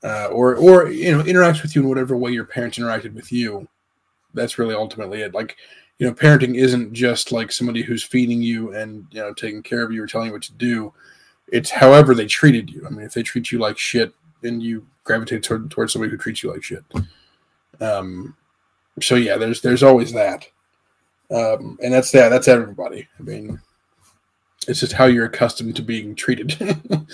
[0.05, 3.33] uh, or or you know interacts with you in whatever way your parents interacted with
[3.33, 3.67] you.
[4.35, 5.35] That's really ultimately it.
[5.35, 5.57] Like
[5.99, 9.83] you know, parenting isn't just like somebody who's feeding you and you know taking care
[9.83, 10.93] of you or telling you what to do.
[11.49, 12.85] It's however they treated you.
[12.87, 16.19] I mean, if they treat you like shit, then you gravitate toward, towards somebody who
[16.19, 16.85] treats you like shit.
[17.81, 18.37] Um,
[19.01, 20.47] so yeah, there's there's always that,
[21.31, 22.29] um, and that's that.
[22.29, 23.09] That's everybody.
[23.19, 23.61] I mean,
[24.69, 26.53] it's just how you're accustomed to being treated.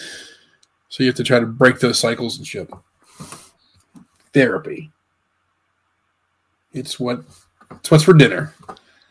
[0.89, 2.71] so you have to try to break those cycles and shit.
[4.33, 4.91] Therapy.
[6.73, 7.23] It's what
[7.77, 8.55] it's what's for dinner.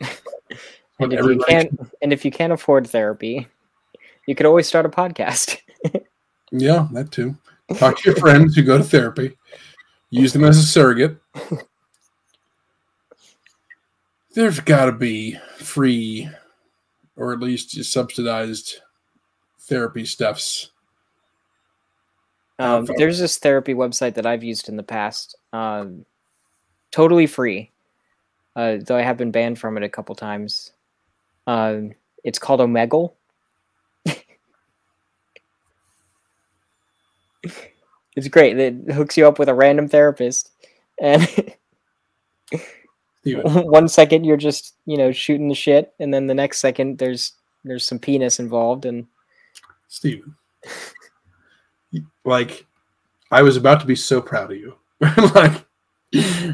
[0.98, 3.46] and, if you can't, and if you can't afford therapy,
[4.26, 5.58] you could always start a podcast.
[6.52, 7.36] yeah, that too.
[7.76, 9.36] Talk to your friends who go to therapy.
[10.10, 11.16] Use them as a surrogate.
[14.34, 16.28] There's got to be free,
[17.16, 18.80] or at least subsidized
[19.60, 20.70] therapy stuffs.
[22.58, 26.06] Um, there's this therapy website that I've used in the past, um,
[26.92, 27.72] totally free,
[28.56, 30.72] uh, though I have been banned from it a couple times.
[31.46, 31.92] Um,
[32.24, 33.12] it's called Omegle.
[38.16, 38.58] it's great.
[38.58, 40.50] It hooks you up with a random therapist,
[41.00, 41.26] and
[43.24, 47.32] one second you're just you know shooting the shit, and then the next second there's
[47.64, 49.06] there's some penis involved, and
[49.88, 50.36] Stephen.
[52.24, 52.66] Like,
[53.30, 54.74] I was about to be so proud of you.
[55.34, 55.64] like,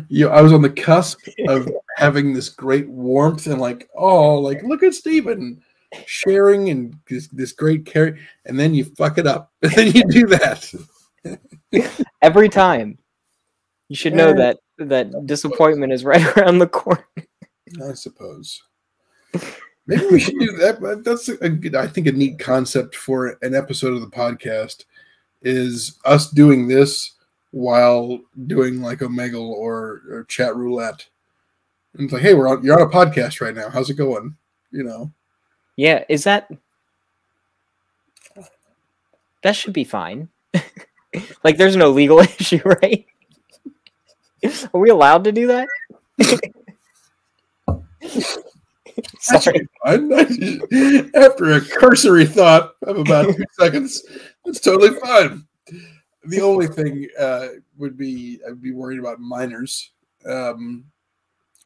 [0.08, 4.62] you, I was on the cusp of having this great warmth and like, oh, like
[4.62, 5.61] look at Stephen
[6.06, 10.04] sharing and this, this great care, and then you fuck it up, and then you
[10.08, 10.72] do that.
[12.22, 12.96] every time
[13.88, 14.34] you should know Yeah.
[14.34, 17.04] that that disappointment is right around the corner.
[17.84, 18.62] I suppose.
[19.87, 20.80] Maybe we should do that.
[20.80, 24.84] but That's a good, I think, a neat concept for an episode of the podcast.
[25.42, 27.12] Is us doing this
[27.50, 31.06] while doing like Omegle or, or chat roulette.
[31.98, 32.62] And it's like, hey, we're on.
[32.62, 33.68] You're on a podcast right now.
[33.68, 34.37] How's it going?
[34.70, 35.12] You know.
[35.76, 36.48] Yeah, is that
[39.42, 40.28] that should be fine.
[41.44, 43.04] like there's no legal issue, right?
[44.72, 45.68] Are we allowed to do that?
[49.20, 49.68] Sorry.
[51.14, 54.04] After a cursory thought of about two seconds,
[54.44, 55.44] that's totally fine.
[56.24, 59.90] The only thing uh, would be I'd be worried about minors,
[60.26, 60.84] um,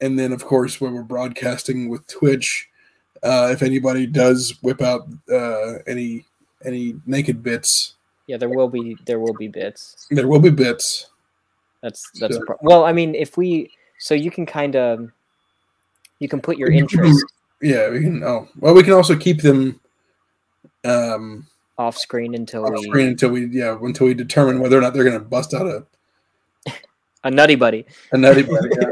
[0.02, 2.68] and then of course when we're broadcasting with Twitch,
[3.22, 6.26] uh, if anybody does whip out uh, any
[6.64, 7.94] any naked bits,
[8.26, 10.06] Yeah, there will be there will be bits.
[10.10, 11.08] there will be bits.
[11.82, 12.46] That's that's a Sure.
[12.46, 12.84] pro- well.
[12.84, 15.10] I mean, if we so you can kind of
[16.18, 17.24] you can put your interest
[17.60, 18.22] Yeah, we can.
[18.24, 19.80] Oh, well, we can also keep them
[20.84, 21.46] um,
[21.78, 24.94] off screen until off we screen until we yeah until we determine whether or not
[24.94, 25.86] they're going to bust out a
[27.24, 27.84] a nutty buddy.
[28.12, 28.68] A nutty buddy.
[28.80, 28.90] yeah.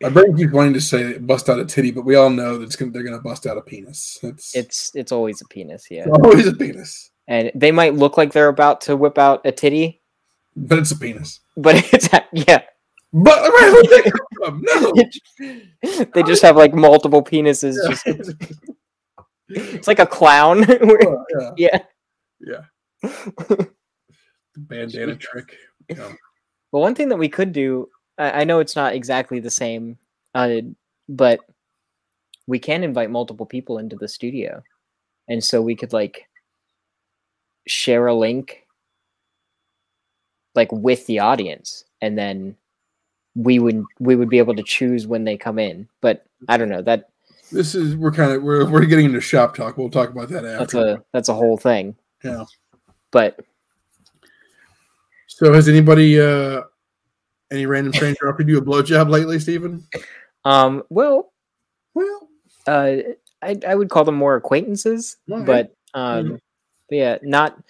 [0.00, 2.64] My brain keeps wanting to say bust out a titty, but we all know that
[2.64, 4.18] it's gonna, they're going to bust out a penis.
[4.22, 6.06] It's, It's it's always a penis, yeah.
[6.24, 10.00] always a penis, And they might look like they're about to whip out a titty,
[10.56, 11.38] but it's a penis.
[11.56, 12.62] but it's yeah.
[13.12, 14.64] But where did that come from?
[14.64, 16.04] No.
[16.14, 17.76] they just have like multiple penises.
[17.88, 18.38] Just
[19.50, 20.62] it's like a clown.
[20.64, 21.24] where- oh,
[21.56, 21.78] yeah,
[22.40, 22.62] yeah.
[23.02, 23.56] yeah.
[24.56, 25.56] Bandana trick.
[25.88, 26.12] Yeah.
[26.70, 27.88] Well, one thing that we could do,
[28.22, 29.98] I, I know it's not exactly the same,
[30.34, 30.60] uh,
[31.08, 31.40] but
[32.46, 34.62] we can invite multiple people into the studio,
[35.28, 36.28] and so we could like
[37.66, 38.64] share a link,
[40.54, 42.56] like with the audience, and then
[43.34, 45.88] we would we would be able to choose when they come in.
[46.00, 47.10] But I don't know that
[47.50, 49.76] This is we're kind of we're we're getting into shop talk.
[49.76, 50.58] We'll talk about that after.
[50.58, 51.96] that's a that's a whole thing.
[52.22, 52.44] Yeah.
[53.10, 53.40] But
[55.26, 56.62] So has anybody uh
[57.52, 59.86] any random stranger offered you a blowjob lately, Stephen?
[60.44, 61.32] um, well,
[61.94, 62.28] Well,
[62.66, 62.96] uh,
[63.42, 65.46] I I would call them more acquaintances, Alright.
[65.46, 66.38] but um,
[66.88, 67.62] but yeah, not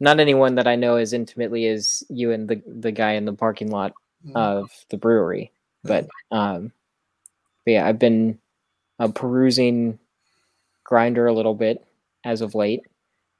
[0.00, 3.32] not anyone that I know as intimately as you and the the guy in the
[3.32, 3.92] parking lot
[4.34, 5.52] of the brewery.
[5.84, 6.72] But um,
[7.64, 8.38] but yeah, I've been
[8.98, 9.98] uh, perusing
[10.90, 11.84] Grindr a little bit
[12.24, 12.82] as of late.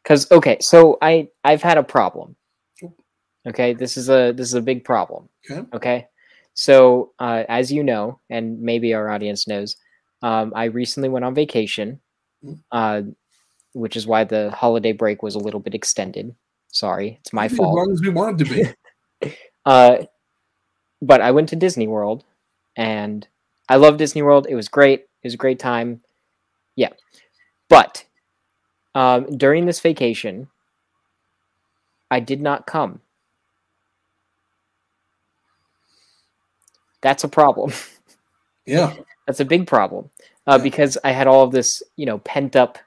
[0.05, 2.37] Cause okay, so I I've had a problem.
[3.48, 5.29] Okay, this is a this is a big problem.
[5.50, 5.62] Okay.
[5.74, 6.07] Okay,
[6.55, 9.76] so uh, as you know, and maybe our audience knows,
[10.22, 12.00] um, I recently went on vacation,
[12.44, 12.59] Mm.
[12.72, 13.03] uh,
[13.74, 16.35] which is why the holiday break was a little bit extended.
[16.72, 17.68] Sorry, it's my fault.
[17.79, 18.50] as long as we want it to
[19.22, 19.33] be.
[19.66, 20.05] Uh,
[21.03, 22.24] but I went to Disney World,
[22.76, 23.29] and
[23.68, 24.46] I love Disney World.
[24.48, 25.00] It was great.
[25.00, 26.00] It was a great time.
[26.76, 26.88] Yeah,
[27.68, 28.05] but
[28.94, 30.48] um, during this vacation,
[32.11, 33.00] I did not come.
[37.02, 37.72] That's a problem.
[38.66, 38.94] Yeah.
[39.26, 40.10] That's a big problem
[40.46, 40.62] uh, Yeah.
[40.62, 42.78] because I had all of this, you know, pent up.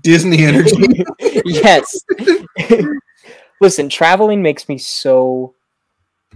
[0.00, 0.74] Disney energy.
[1.44, 2.00] yes.
[3.60, 5.54] Listen, traveling makes me so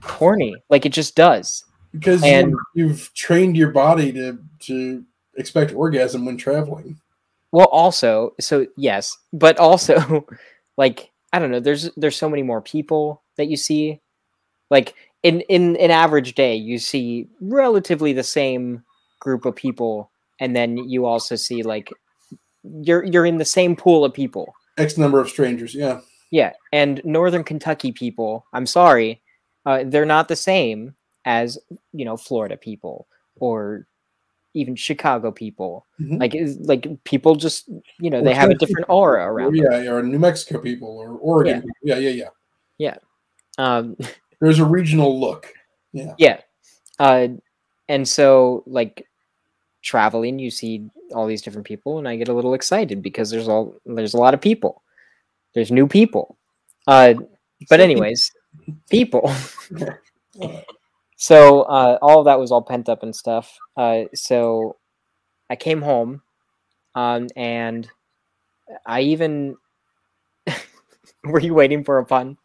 [0.02, 0.54] horny.
[0.68, 1.64] Like it just does.
[1.92, 5.04] because And- you, you've trained your body to to
[5.36, 7.00] expect orgasm when traveling.
[7.52, 10.24] Well, also, so yes, but also,
[10.76, 11.60] like I don't know.
[11.60, 14.00] There's there's so many more people that you see.
[14.70, 18.82] Like in in an average day, you see relatively the same
[19.20, 21.90] group of people, and then you also see like
[22.62, 24.54] you're you're in the same pool of people.
[24.78, 25.74] X number of strangers.
[25.74, 26.00] Yeah.
[26.32, 29.20] Yeah, and Northern Kentucky people, I'm sorry,
[29.66, 31.58] uh, they're not the same as
[31.92, 33.86] you know Florida people or
[34.54, 35.86] even Chicago people.
[36.00, 36.20] Mhm.
[36.20, 39.56] Like like people just you know Or they have a different aura or, around.
[39.56, 39.66] them.
[39.84, 41.62] yeah, or New Mexico people or Oregon.
[41.62, 41.70] people.
[41.82, 42.28] Yeah, yeah,
[42.78, 42.96] yeah.
[43.58, 43.96] Um,
[44.40, 45.52] There's a regional look.
[45.92, 46.14] Yeah.
[46.18, 46.40] yeah.
[46.98, 47.28] Uh,
[47.88, 49.06] and so like
[49.82, 53.48] traveling, you see all these different people, and I get a little excited because there's
[53.48, 54.82] all there's a lot of people.
[55.54, 56.36] There's new people.
[56.86, 57.14] Uh,
[57.68, 58.30] but anyways,
[58.90, 59.32] people.
[61.20, 63.58] So uh, all of that was all pent up and stuff.
[63.76, 64.76] Uh, so
[65.50, 66.22] I came home,
[66.94, 67.86] um, and
[68.86, 69.56] I even
[71.24, 72.38] were you waiting for a pun?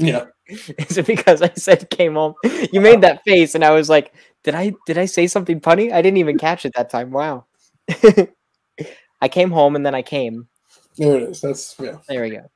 [0.00, 0.24] yeah.
[0.78, 2.34] Is it because I said came home?
[2.72, 5.92] You made that face, and I was like, "Did I did I say something punny?
[5.92, 7.10] I didn't even catch it that time.
[7.10, 7.44] Wow."
[9.20, 10.48] I came home, and then I came.
[10.96, 11.40] There it is.
[11.42, 11.98] That's yeah.
[12.08, 12.50] There we go.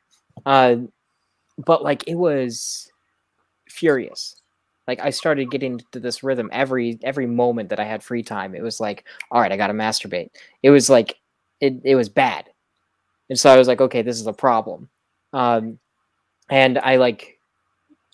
[0.46, 0.76] Uh,
[1.59, 2.90] but like it was
[3.68, 4.37] furious.
[4.88, 8.55] Like I started getting to this rhythm every every moment that I had free time.
[8.55, 10.31] It was like, all right, I got to masturbate.
[10.62, 11.16] It was like
[11.61, 12.48] it it was bad,
[13.28, 14.88] and so I was like, okay, this is a problem.
[15.33, 15.78] Um,
[16.50, 17.38] and I like,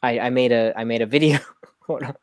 [0.03, 1.39] I I made a I made a video.
[1.87, 2.15] Hold on.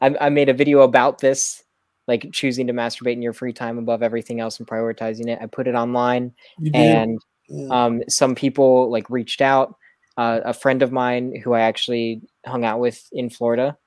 [0.00, 1.64] I I made a video about this.
[2.06, 5.38] Like choosing to masturbate in your free time above everything else and prioritizing it.
[5.40, 6.34] I put it online
[6.74, 7.68] and yeah.
[7.70, 9.76] um, some people like reached out.
[10.16, 13.78] Uh, a friend of mine who I actually hung out with in Florida,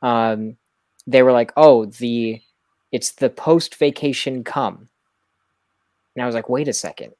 [0.00, 0.56] um,
[1.06, 2.40] they were like, "Oh, the
[2.92, 4.88] it's the post vacation come,"
[6.14, 7.12] and I was like, "Wait a second,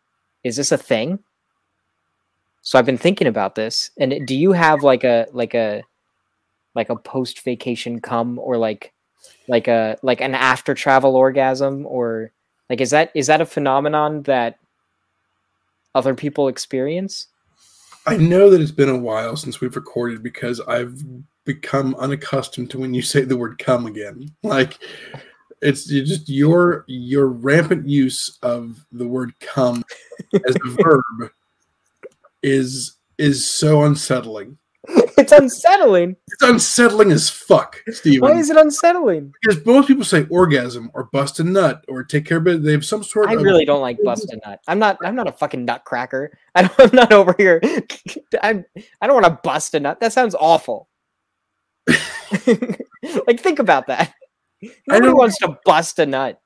[0.44, 1.18] is this a thing?"
[2.62, 5.82] So I've been thinking about this, and do you have like a like a
[6.74, 8.92] like a post vacation come or like
[9.48, 12.32] like a like an after travel orgasm or
[12.70, 14.58] like is that is that a phenomenon that
[15.94, 17.26] other people experience?
[18.06, 21.02] I know that it's been a while since we've recorded because I've
[21.44, 24.28] become unaccustomed to when you say the word come again.
[24.42, 24.78] Like
[25.60, 29.84] it's just your your rampant use of the word come
[30.46, 31.30] as a verb
[32.42, 34.58] is is so unsettling.
[34.88, 36.16] it's unsettling.
[36.26, 38.28] It's unsettling as fuck, Stephen.
[38.28, 39.32] Why is it unsettling?
[39.40, 42.64] because most people say orgasm or bust a nut or take care of it.
[42.64, 43.30] They have some sort of.
[43.30, 44.58] I of really don't like bust a nut.
[44.66, 44.98] I'm not.
[45.04, 46.36] I'm not a fucking nutcracker.
[46.56, 47.60] I don't, I'm not over here.
[48.42, 48.64] I'm.
[49.00, 50.00] I don't want to bust a nut.
[50.00, 50.88] That sounds awful.
[51.88, 54.12] like think about that.
[54.88, 56.40] Nobody don't- wants to bust a nut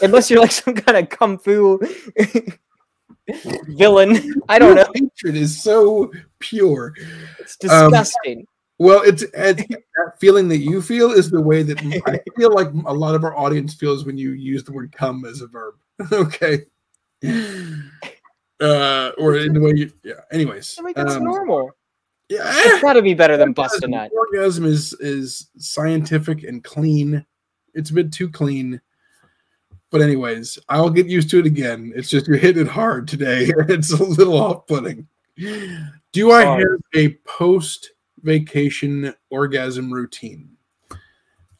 [0.00, 1.80] unless you're like some kind of kung fu
[3.68, 4.42] villain.
[4.48, 4.92] I don't Your know.
[4.94, 6.94] Hatred is so pure.
[7.38, 8.46] It's disgusting.
[8.78, 12.68] Well, it's, it's that feeling that you feel is the way that I feel like
[12.86, 15.74] a lot of our audience feels when you use the word "come" as a verb.
[16.12, 16.62] okay.
[18.60, 20.22] Uh, or in the way you, yeah.
[20.32, 21.70] Anyways, I mean, that's um, normal.
[22.28, 22.40] yeah.
[22.44, 24.10] It's got to be better than bust a orgasm, nut.
[24.12, 27.24] orgasm is is scientific and clean.
[27.74, 28.80] It's a bit too clean.
[29.92, 31.92] But anyways, I'll get used to it again.
[31.94, 33.52] It's just you're hitting it hard today.
[33.68, 35.06] It's a little off-putting.
[36.12, 36.56] Do I Oh.
[36.58, 40.48] have a post-vacation orgasm routine?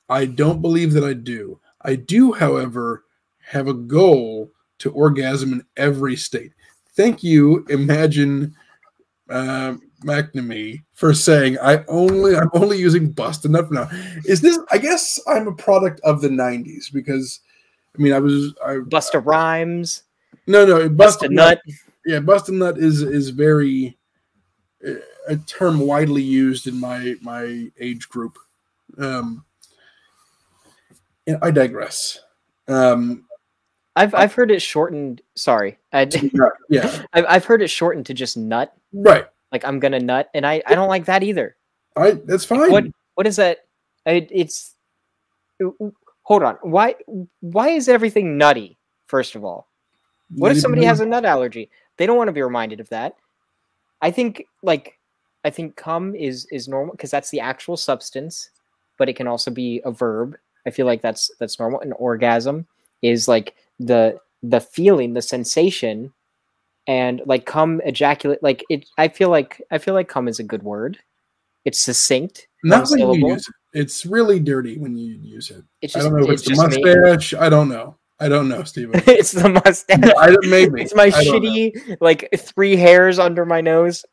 [0.08, 1.60] I don't believe that I do.
[1.82, 3.04] I do, however,
[3.40, 6.52] have a goal to orgasm in every state.
[6.96, 8.54] Thank you, Imagine
[9.30, 13.88] uh, McNamee, for saying I only I'm only using bust enough now.
[14.26, 14.58] Is this?
[14.70, 17.40] I guess I'm a product of the '90s because
[17.96, 20.04] I mean I was I Busta Rhymes,
[20.46, 21.60] no no bust bust a nut.
[22.06, 23.98] yeah bust a nut is is very
[24.86, 24.94] uh,
[25.28, 28.38] a term widely used in my my age group.
[28.98, 29.44] Um,
[31.26, 32.20] and I digress.
[32.68, 33.24] Um,
[33.96, 35.22] I've I've heard it shortened.
[35.34, 36.08] Sorry, I,
[36.68, 38.74] yeah, I've I've heard it shortened to just nut.
[38.92, 39.26] right.
[39.50, 41.56] Like I'm gonna nut, and I I don't like that either.
[41.94, 42.70] I that's fine.
[42.72, 43.66] What what is that?
[44.06, 44.74] It, it's
[46.22, 46.56] hold on.
[46.62, 46.94] Why
[47.40, 48.78] why is everything nutty?
[49.06, 49.68] First of all,
[50.36, 51.70] what if somebody has a nut allergy?
[51.96, 53.16] They don't want to be reminded of that.
[54.00, 54.98] I think like
[55.44, 58.50] I think cum is is normal because that's the actual substance,
[58.98, 60.36] but it can also be a verb.
[60.66, 61.80] I feel like that's that's normal.
[61.80, 62.66] An orgasm
[63.02, 66.12] is like the the feeling, the sensation,
[66.86, 68.42] and like cum ejaculate.
[68.42, 70.98] Like it, I feel like I feel like cum is a good word.
[71.64, 72.48] It's succinct.
[72.62, 73.54] Not when you use it.
[73.78, 75.64] It's really dirty when you use it.
[75.80, 76.82] It's I don't know if it's it's the just me.
[76.84, 77.34] mustache.
[77.34, 77.96] I don't know.
[78.20, 79.02] I don't know, Stephen.
[79.06, 80.12] it's the mustache.
[80.18, 80.82] I don't maybe.
[80.82, 81.32] It's my I know.
[81.32, 84.04] shitty like three hairs under my nose.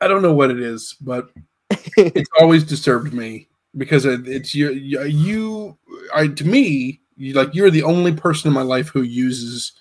[0.00, 1.30] I don't know what it is, but
[1.70, 4.70] it's always disturbed me because it, it's you.
[4.72, 5.78] You,
[6.14, 9.72] I to me, you, like you're the only person in my life who uses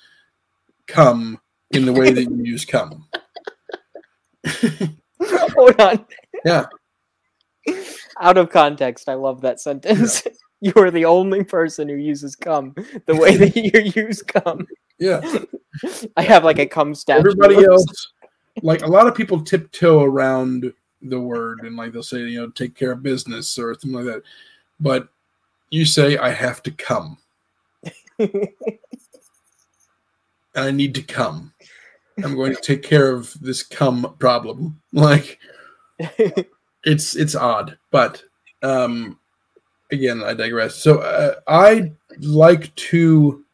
[0.87, 1.41] cum
[1.71, 3.09] in the way that you use cum.
[5.21, 6.05] Hold on.
[6.45, 6.65] Yeah.
[8.21, 10.23] Out of context, I love that sentence.
[10.63, 12.73] You are the only person who uses cum
[13.05, 14.65] the way that you use cum.
[14.97, 15.19] Yeah.
[16.15, 17.19] I have like a cum statue.
[17.19, 18.13] Everybody else,
[18.61, 22.49] like a lot of people tiptoe around the word and like they'll say, you know,
[22.49, 24.23] take care of business or something like that.
[24.79, 25.09] But
[25.69, 27.17] you say, I have to come.
[28.19, 28.47] and
[30.55, 31.53] I need to come.
[32.23, 34.81] I'm going to take care of this cum problem.
[34.93, 35.39] Like
[36.83, 38.23] it's it's odd, but
[38.61, 39.17] um
[39.93, 40.75] again, I digress.
[40.75, 43.45] So uh, I like to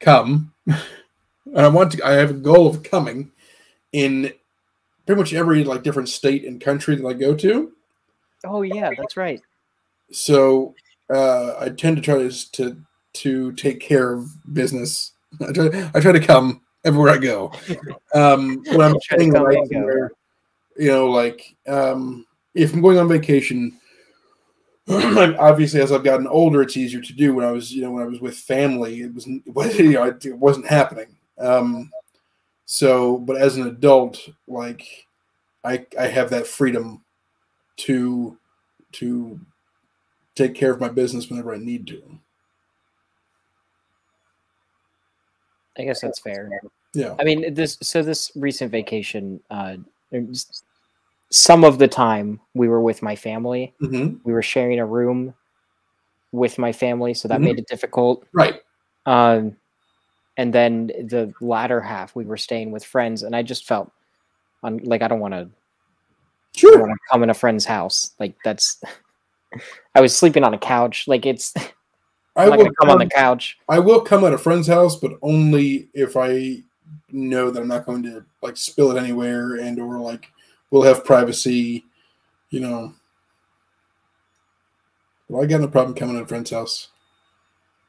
[0.00, 0.78] come, and
[1.56, 2.06] I want to.
[2.06, 3.32] I have a goal of coming
[3.92, 4.32] in
[5.06, 7.72] pretty much every like different state and country that I go to.
[8.44, 9.42] Oh yeah, that's right.
[10.12, 10.74] So
[11.12, 12.80] uh, I tend to try to to
[13.14, 15.12] to take care of business.
[15.40, 17.52] I try I try to come everywhere I go.
[18.14, 20.12] Um, when I'm staying right somewhere,
[20.78, 22.24] you know, like um,
[22.54, 23.78] if I'm going on vacation,
[24.88, 27.34] obviously as I've gotten older, it's easier to do.
[27.34, 29.26] When I was, you know, when I was with family, it was,
[29.78, 31.16] you know, it wasn't happening.
[31.36, 31.90] Um,
[32.64, 35.06] so, but as an adult, like
[35.64, 37.04] I, I have that freedom
[37.78, 38.38] to,
[38.92, 39.40] to
[40.36, 42.02] take care of my business whenever I need to.
[45.76, 46.50] I guess that's fair.
[46.94, 47.14] Yeah.
[47.18, 49.76] I mean, this so this recent vacation, uh,
[51.30, 53.74] some of the time we were with my family.
[53.82, 54.16] Mm-hmm.
[54.24, 55.34] We were sharing a room
[56.32, 57.44] with my family, so that mm-hmm.
[57.44, 58.26] made it difficult.
[58.32, 58.60] Right.
[59.06, 59.56] Um,
[60.36, 63.90] and then the latter half we were staying with friends, and I just felt
[64.62, 65.48] on like I don't want to.
[66.56, 66.94] Sure.
[67.10, 68.82] Come in a friend's house like that's.
[69.94, 71.08] I was sleeping on a couch.
[71.08, 71.54] Like it's.
[72.36, 73.58] I'm I will come, come on the couch.
[73.68, 76.62] I will come at a friend's house, but only if I
[77.10, 80.30] know that I'm not going to like spill it anywhere and or like
[80.70, 81.84] we'll have privacy,
[82.50, 82.94] you know.
[85.28, 86.88] Well, I got no problem coming to a friend's house.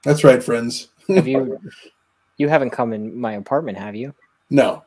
[0.04, 0.90] That's right, friends.
[1.08, 1.60] have you?
[2.38, 4.16] You haven't come in my apartment, have you?
[4.50, 4.86] No.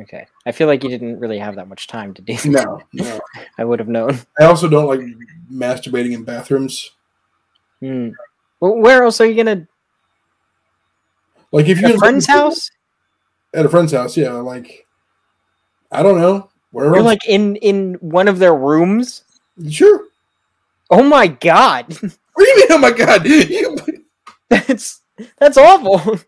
[0.00, 0.26] Okay.
[0.46, 2.36] I feel like you didn't really have that much time to do.
[2.44, 3.20] No, no.
[3.58, 4.18] I would have known.
[4.40, 5.00] I also don't like
[5.48, 6.90] masturbating in bathrooms.
[7.78, 8.10] Hmm.
[8.58, 9.68] Well, where else are you gonna?
[11.52, 12.70] Like if you're a friend's house.
[13.54, 14.32] At a friend's house, yeah.
[14.32, 14.86] Like,
[15.92, 16.50] I don't know.
[16.72, 19.22] Where You're like in in one of their rooms.
[19.70, 20.06] Sure.
[20.90, 21.96] Oh my god.
[22.34, 22.66] What do you mean?
[22.70, 24.02] Oh my god.
[24.48, 25.02] that's
[25.38, 26.18] that's awful.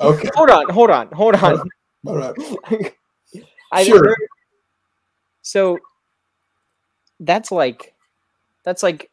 [0.00, 0.30] Okay.
[0.34, 0.70] Hold on.
[0.70, 1.08] Hold on.
[1.08, 1.68] Hold on.
[2.06, 2.34] All right.
[2.38, 2.94] All right.
[3.70, 4.08] I sure.
[4.08, 4.16] Heard,
[5.42, 5.78] so
[7.20, 7.92] that's like
[8.64, 9.10] that's like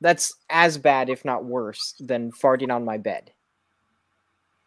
[0.00, 3.32] that's as bad, if not worse, than farting on my bed.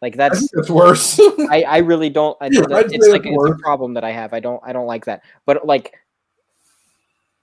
[0.02, 1.18] Like that's that's worse.
[1.50, 2.36] I, I really don't.
[2.40, 4.34] I, yeah, it's like it's a problem that I have.
[4.34, 5.22] I don't I don't like that.
[5.46, 5.94] But like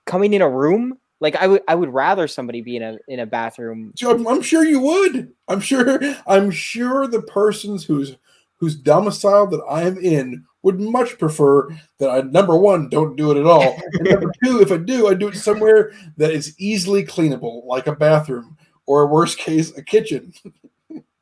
[0.06, 3.22] coming in a room, like I would I would rather somebody be in a in
[3.22, 3.94] a bathroom.
[4.06, 5.32] I'm sure you would.
[5.48, 8.18] I'm sure I'm sure the persons whose
[8.58, 13.32] whose domicile that I am in would much prefer that I number one don't do
[13.32, 16.56] it at all, and number two, if I do, I do it somewhere that is
[16.58, 20.34] easily cleanable, like a bathroom or worst case, a kitchen.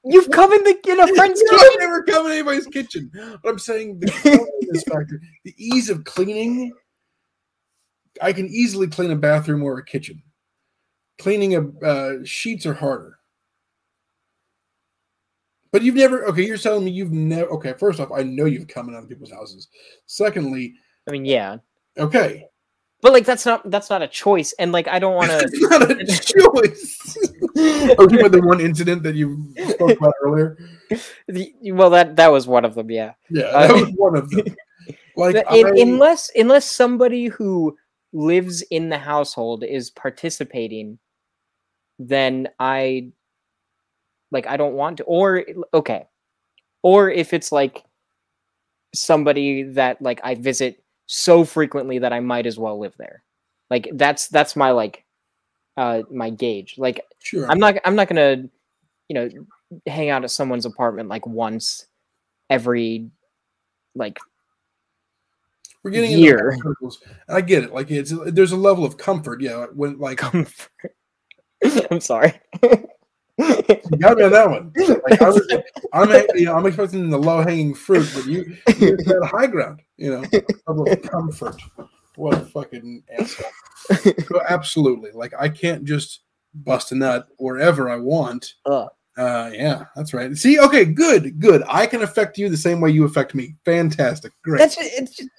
[0.04, 1.70] You've come in the in a friend's no, kitchen.
[1.74, 3.12] I've never come in anybody's kitchen.
[3.14, 6.74] But I'm saying the cleanliness factor, the ease of cleaning.
[8.22, 10.22] I can easily clean a bathroom or a kitchen.
[11.20, 13.18] Cleaning a uh, sheets are harder.
[15.72, 16.46] But you've never okay.
[16.46, 17.74] You're telling me you've never okay.
[17.74, 19.70] First off, I know you've come in other people's houses.
[20.08, 20.74] Secondly,
[21.08, 21.58] I mean, yeah.
[21.98, 22.46] Okay,
[23.02, 25.50] but like that's not that's not a choice, and like I don't want to.
[25.70, 27.18] not a choice.
[27.98, 30.58] oh, you the one incident that you spoke about earlier.
[31.28, 32.92] The, well, that that was one of them.
[32.92, 33.14] Yeah.
[33.30, 34.46] Yeah, uh, that uh, was one of them.
[35.18, 35.74] Like in, I...
[35.78, 37.78] unless unless somebody who
[38.14, 41.00] lives in the household is participating,
[42.00, 43.12] then I
[44.32, 45.04] like I don't want to.
[45.04, 45.44] Or
[45.74, 46.06] okay,
[46.82, 47.84] or if it's like
[48.96, 50.82] somebody that like I visit
[51.14, 53.22] so frequently that I might as well live there.
[53.70, 55.04] Like that's that's my like
[55.76, 56.76] uh my gauge.
[56.78, 57.52] Like sure.
[57.52, 58.46] I'm not I'm not gonna
[59.10, 59.30] you know
[59.86, 61.86] hang out at someone's apartment like once
[62.50, 63.10] every
[63.94, 64.20] like
[65.84, 66.58] we're getting year.
[67.28, 67.74] I get it.
[67.74, 69.42] Like it's there's a level of comfort.
[69.42, 70.72] Yeah, when like comfort.
[71.92, 72.40] I'm sorry.
[73.42, 74.72] you got me on that one.
[75.10, 75.48] Like I was,
[75.94, 79.48] I'm, you know, I'm expecting the low hanging fruit, but you, you had a high
[79.48, 79.82] ground.
[79.98, 81.62] You know, of comfort.
[82.16, 83.52] What a fucking asshole.
[84.28, 86.22] so absolutely, like I can't just
[86.54, 88.54] bust a nut wherever I want.
[88.66, 88.88] Uh.
[89.18, 90.36] Uh, yeah, that's right.
[90.38, 91.64] See, okay, good, good.
[91.68, 93.56] I can affect you the same way you affect me.
[93.66, 94.60] Fantastic, great.
[94.60, 95.30] That's it's just,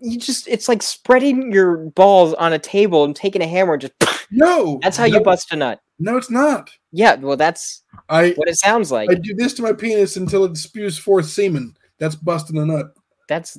[0.00, 3.82] you just it's like spreading your balls on a table and taking a hammer and
[3.82, 3.92] just
[4.30, 5.80] No, that's how no, you bust a nut.
[5.98, 6.70] No, it's not.
[6.92, 9.10] Yeah, well that's I what it sounds like.
[9.10, 11.74] I do this to my penis until it spews forth semen.
[11.98, 12.94] That's busting a nut.
[13.28, 13.58] That's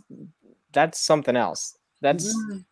[0.72, 1.78] that's something else.
[2.02, 2.66] That's mm.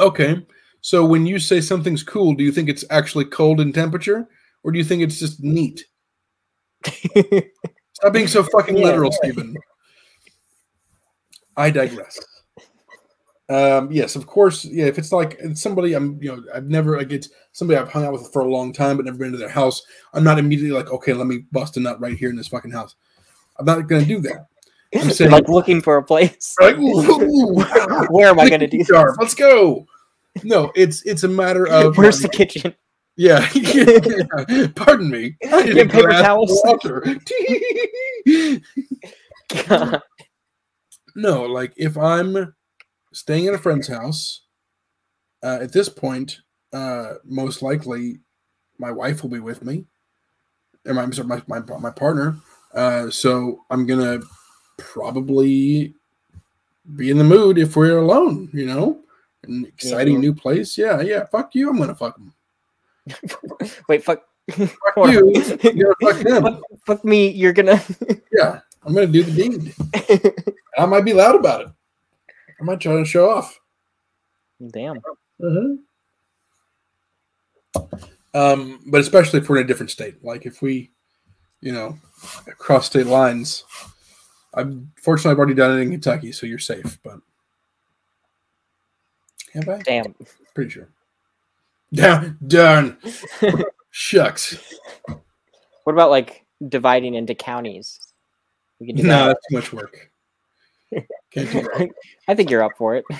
[0.00, 0.46] Okay.
[0.80, 4.28] So when you say something's cool, do you think it's actually cold in temperature,
[4.62, 5.84] or do you think it's just neat?
[6.84, 8.84] Stop being so fucking Yeah.
[8.84, 9.56] literal, Stephen.
[11.56, 12.18] I digress.
[13.48, 14.64] Um, yes, of course.
[14.64, 17.90] Yeah, if it's like it's somebody I'm, you know, I've never like it's somebody I've
[17.90, 19.82] hung out with for a long time, but never been to their house.
[20.14, 22.70] I'm not immediately like, okay, let me bust a nut right here in this fucking
[22.70, 22.94] house.
[23.58, 24.46] I'm not going to do that.
[24.94, 26.54] I'm saying, like looking for a place.
[26.60, 27.54] like, ooh, ooh,
[28.10, 29.16] Where am I gonna do jar, this?
[29.18, 29.86] Let's go.
[30.42, 32.74] No, it's it's a matter of Where's the kitchen?
[33.16, 33.48] yeah.
[33.54, 34.66] yeah.
[34.74, 35.36] Pardon me.
[35.52, 36.60] I didn't paper towels.
[36.64, 37.04] water.
[41.16, 42.54] No, like if I'm
[43.12, 44.42] staying at a friend's house,
[45.42, 46.40] uh, at this point,
[46.72, 48.18] uh, most likely
[48.78, 49.84] my wife will be with me,
[50.86, 52.36] or my sorry, my, my, my partner.
[52.72, 54.20] Uh, so I'm gonna
[54.78, 55.94] probably
[56.96, 59.00] be in the mood if we're alone, you know,
[59.44, 60.20] an exciting Mhm.
[60.20, 60.76] new place.
[60.76, 61.24] Yeah, yeah.
[61.26, 61.70] Fuck you.
[61.70, 62.34] I'm gonna fuck them.
[63.88, 64.24] Wait, fuck.
[64.50, 65.32] Fuck you.
[65.74, 66.42] You're fuck them.
[66.42, 67.28] fuck, fuck me.
[67.28, 67.80] You're gonna.
[68.32, 70.54] Yeah, I'm gonna do the deed.
[70.78, 71.68] I might be loud about it.
[72.60, 73.58] I might try to show off.
[74.70, 75.00] Damn.
[78.34, 80.90] Um, but especially if we're in a different state, like if we,
[81.60, 81.98] you know,
[82.58, 83.64] cross state lines.
[84.54, 86.98] I'm fortunately I've already done it in Kentucky, so you're safe.
[87.02, 87.18] But
[89.54, 89.78] have I?
[89.82, 90.14] Damn.
[90.54, 90.88] Pretty sure.
[91.92, 92.96] Down, done.
[93.90, 94.56] Shucks.
[95.84, 97.98] What about like dividing into counties?
[98.80, 99.26] We can do No, that.
[99.28, 100.10] that's too much work.
[101.32, 101.88] Can't do that.
[102.28, 103.04] I think you're up for it.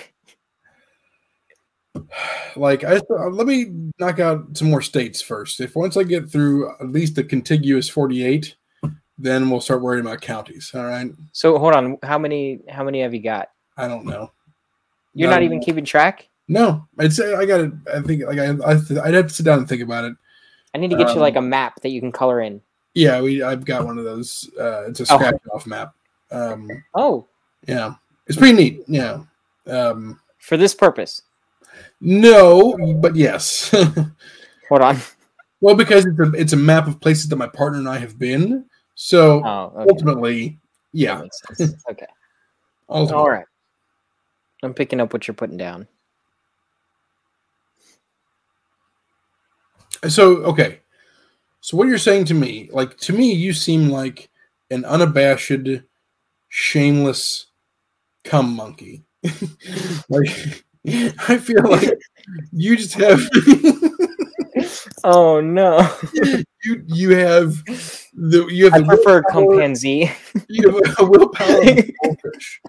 [2.55, 3.67] like I uh, let me
[3.99, 5.59] knock out some more states first.
[5.61, 8.55] If once I get through at least the contiguous 48,
[9.17, 10.71] then we'll start worrying about counties.
[10.75, 11.09] All right.
[11.31, 11.97] So hold on.
[12.03, 12.59] How many?
[12.69, 13.49] How many have you got?
[13.77, 14.31] I don't know.
[15.13, 15.35] You're No.
[15.35, 16.27] not even keeping track.
[16.47, 17.71] No, I'd say I got it.
[17.93, 18.71] I think like I, I
[19.07, 20.13] I'd have to sit down and think about it.
[20.73, 22.61] I need to get you Um, like a map that you can color in.
[22.95, 24.49] Yeah, we I've got one of those.
[24.59, 25.17] Uh, it's a Oh.
[25.17, 25.93] scratch off map.
[26.31, 27.27] Um, Oh,
[27.67, 28.83] yeah, it's pretty neat.
[28.87, 29.19] Yeah.
[29.67, 31.21] Um, for this purpose.
[32.01, 33.69] no, but yes.
[34.69, 34.97] Hold on.
[35.61, 38.17] well, because it's a it's a map of places that my partner and I have
[38.17, 38.65] been.
[38.95, 39.89] So Oh, okay.
[39.89, 40.57] ultimately,
[40.93, 41.15] yeah.
[41.15, 41.83] That makes sense.
[41.91, 42.07] Okay.
[42.89, 43.45] Ultimately, All right.
[44.63, 45.87] I'm picking up what you're putting down.
[50.07, 50.79] So okay,
[51.65, 54.29] so what you're saying to me, like to me, you seem like
[54.69, 55.51] an unabashed,
[56.47, 57.47] shameless
[58.23, 59.03] cum monkey.
[60.09, 60.63] like
[61.27, 61.89] I feel like
[62.51, 63.19] you just have
[65.03, 65.79] Oh no.
[66.63, 67.55] you you have
[68.13, 70.11] the you have the prefer willpower- chimpanzee.
[70.47, 72.61] you have a willpower a goldfish.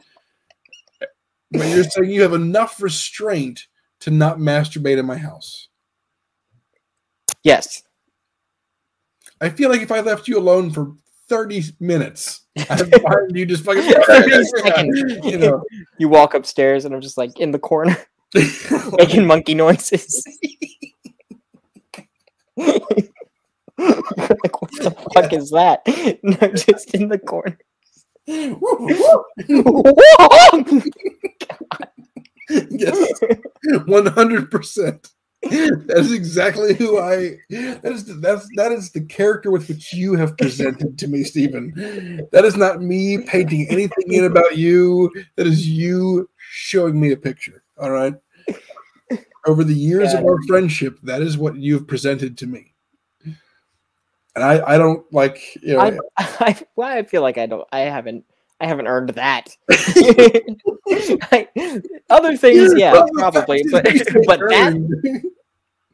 [1.51, 3.66] But you're saying you have enough restraint
[4.01, 5.68] to not masturbate in my house.
[7.42, 7.82] yes.
[9.41, 10.95] I feel like if I left you alone for
[11.28, 13.84] 30 minutes, I'd find you just fucking
[15.24, 15.64] you know.
[15.99, 17.97] You walk upstairs and I'm just like in the corner
[18.93, 20.24] making monkey noises.
[22.57, 23.11] like,
[23.78, 25.82] what the fuck is that?
[26.22, 27.59] No, just in the corner.
[32.49, 33.20] yes,
[33.64, 35.11] 100%.
[35.49, 37.38] That is exactly who I.
[37.51, 41.24] That is the, that's that is the character with which you have presented to me,
[41.24, 41.72] Stephen.
[42.32, 45.12] That is not me painting anything in about you.
[45.36, 47.62] That is you showing me a picture.
[47.80, 48.14] All right.
[49.47, 52.74] Over the years of our friendship, that is what you have presented to me,
[53.24, 55.80] and I I don't like you know.
[55.80, 57.66] I, I, well, I feel like I don't.
[57.70, 58.24] I haven't.
[58.61, 59.57] I haven't earned that.
[59.70, 61.48] I,
[62.11, 63.84] other things, yeah, Well, probably, but
[64.26, 65.30] but that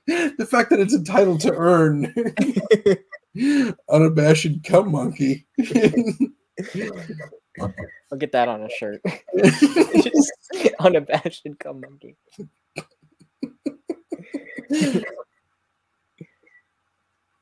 [0.07, 2.13] the fact that it's entitled to earn
[3.89, 5.47] unabashed cum monkey.
[8.11, 9.01] I'll get that on a shirt.
[10.81, 12.17] Unabashed cum monkey.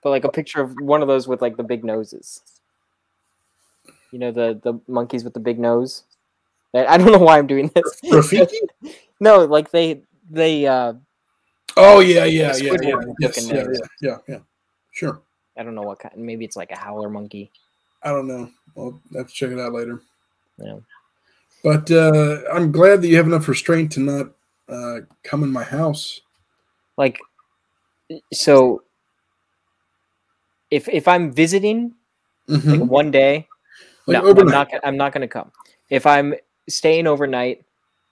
[0.02, 2.59] but like a picture of one of those with like the big noses.
[4.12, 6.04] You know the the monkeys with the big nose.
[6.74, 8.00] I don't know why I'm doing this.
[8.10, 8.54] Rafiki?
[9.20, 10.94] no, like they they uh
[11.76, 12.96] Oh yeah, yeah, yeah, yeah.
[13.18, 14.38] Yes, yeah, yeah, yeah, yeah.
[14.92, 15.20] Sure.
[15.56, 16.16] I don't know what kind.
[16.16, 17.50] Maybe it's like a howler monkey.
[18.02, 18.50] I don't know.
[18.74, 20.00] Well, have to check it out later.
[20.58, 20.78] Yeah.
[21.62, 24.32] But uh, I'm glad that you have enough restraint to not
[24.68, 26.20] uh, come in my house.
[26.96, 27.18] Like,
[28.32, 28.82] so
[30.70, 31.94] if if I'm visiting
[32.48, 32.88] like Mhm.
[32.88, 33.48] one day,
[34.06, 34.52] Like no, I'm overnight.
[34.52, 34.70] not.
[34.70, 35.50] gonna- I'm not going to come.
[35.88, 36.34] If I'm
[36.68, 37.64] staying overnight,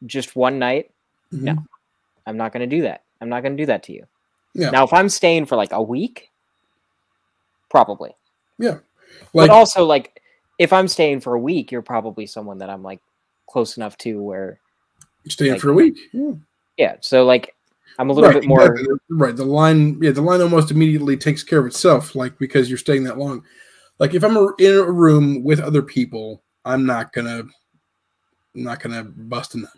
[0.07, 0.91] just one night,
[1.33, 1.43] Mhm.
[1.43, 1.57] no.
[2.27, 3.03] I'm not going to do that.
[3.21, 4.05] I'm not going to do that to you.
[4.55, 4.71] Yeah.
[4.71, 6.31] Now, if I'm staying for like a week,
[7.71, 8.15] probably.
[8.59, 8.81] Like,
[9.33, 10.21] but also, like,
[10.59, 13.01] if I'm staying for a week, you're probably someone that I'm like
[13.49, 14.61] close enough to where,
[15.25, 15.99] You staying like- for a week.
[16.13, 16.33] Yeah.
[16.77, 16.97] yeah.
[17.01, 17.55] So like,
[17.99, 18.63] I'm a little right, bit more.
[18.67, 18.97] exactly.
[19.11, 19.35] right.
[19.37, 23.05] The line, yeah, the line almost immediately takes care of itself, like because you're staying
[23.05, 23.45] that long.
[23.99, 27.41] Like if I'm a, in a room with other people, I'm not gonna,
[28.55, 29.71] I'm not gonna bust a nut.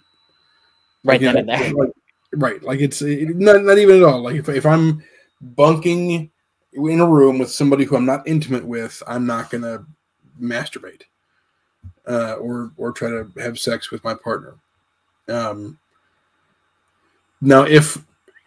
[1.04, 1.72] Right Like, then you and know, there.
[1.72, 1.92] Like,
[2.34, 4.22] right, like it's it, not not even at all.
[4.22, 5.02] Like if if I'm
[5.40, 6.30] bunking
[6.72, 9.84] in a room with somebody who I'm not intimate with, I'm not gonna
[10.40, 11.02] masturbate
[12.06, 14.54] uh, or or try to have sex with my partner.
[15.28, 15.78] Um,
[17.40, 17.98] now, if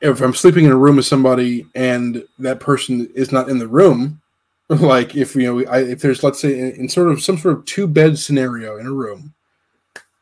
[0.01, 3.67] if I'm sleeping in a room with somebody and that person is not in the
[3.67, 4.21] room,
[4.81, 7.57] like if you know, I, if there's let's say in, in sort of some sort
[7.57, 9.33] of two bed scenario in a room,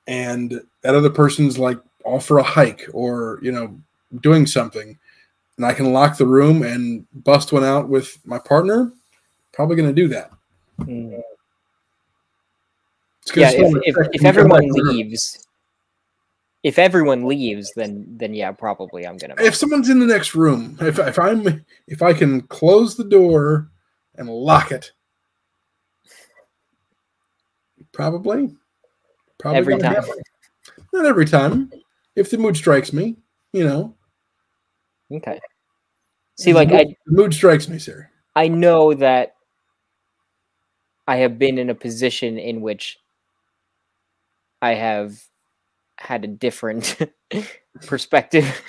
[0.08, 3.80] and that other person's like off for a hike or you know
[4.22, 4.98] doing something,
[5.58, 8.92] and I can lock the room and bust one out with my partner,
[9.54, 10.32] probably going to do that.
[10.80, 11.22] Mm.
[13.22, 14.96] It's Yeah, if, if, if when you come everyone back to the room.
[14.96, 15.48] leaves,
[16.64, 19.36] if everyone leaves, then then yeah, probably I'm gonna.
[19.40, 23.71] if someone's in the next room, if if I'm if I can close the door
[24.22, 24.92] and lock it,
[27.92, 28.56] probably,
[29.40, 29.96] probably Every time.
[29.96, 30.22] happen.
[30.94, 31.72] Not every time.
[32.16, 33.18] If the mood strikes me,
[33.52, 33.96] you know.
[35.12, 35.40] Okay.
[36.38, 38.10] See, like I the mood strikes me, sir.
[38.36, 39.36] I know that
[41.08, 43.00] I have been in a position in which
[44.62, 45.20] I have
[45.98, 46.96] had a different
[47.88, 48.62] perspective.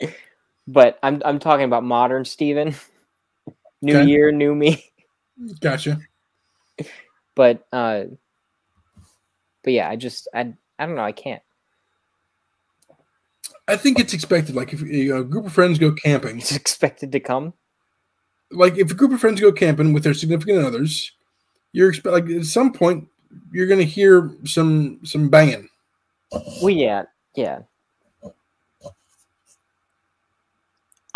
[0.68, 2.74] but I'm I'm talking about modern Stephen.
[3.82, 4.06] New Okay.
[4.08, 4.84] year, new me.
[5.60, 5.98] Gotcha.
[7.34, 8.04] But uh
[9.62, 11.42] but yeah, I just I I don't know, I can't.
[13.68, 14.54] I think it's expected.
[14.54, 17.52] Like if you a group of friends go camping, It's expected to come.
[18.50, 21.12] like if a group of friends go camping with their significant others,
[21.72, 23.08] you're expect like at some point
[23.52, 25.68] you're gonna hear some some banging.
[26.32, 27.04] Well yeah,
[27.34, 27.60] yeah.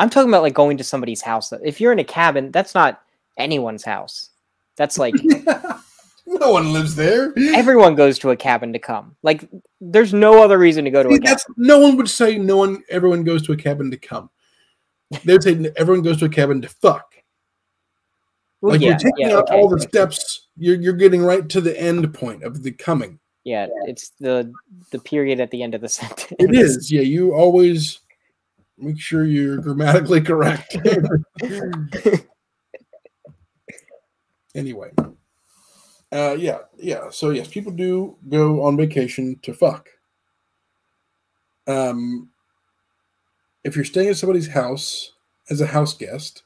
[0.00, 1.52] I'm talking about like going to somebody's house.
[1.62, 3.02] If you're in a cabin, that's not
[3.36, 4.30] anyone's house.
[4.76, 5.14] That's like
[6.26, 7.34] no one lives there.
[7.54, 9.14] everyone goes to a cabin to come.
[9.22, 9.46] Like
[9.78, 11.24] there's no other reason to go to a cabin.
[11.24, 12.82] that's no one would say no one.
[12.88, 14.30] Everyone goes to a cabin to come.
[15.24, 17.14] They would say everyone goes to a cabin to fuck.
[18.62, 20.48] Well, like yeah, you're taking yeah, out okay, all the steps.
[20.56, 23.18] You're you're getting right to the end point of the coming.
[23.44, 24.50] Yeah, it's the
[24.92, 26.32] the period at the end of the sentence.
[26.38, 26.90] It is.
[26.90, 28.00] Yeah, you always
[28.80, 30.76] make sure you're grammatically correct.
[34.54, 34.90] anyway.
[36.12, 37.10] Uh yeah, yeah.
[37.10, 39.88] So yes, people do go on vacation to fuck.
[41.66, 42.30] Um
[43.62, 45.12] if you're staying at somebody's house
[45.50, 46.42] as a house guest,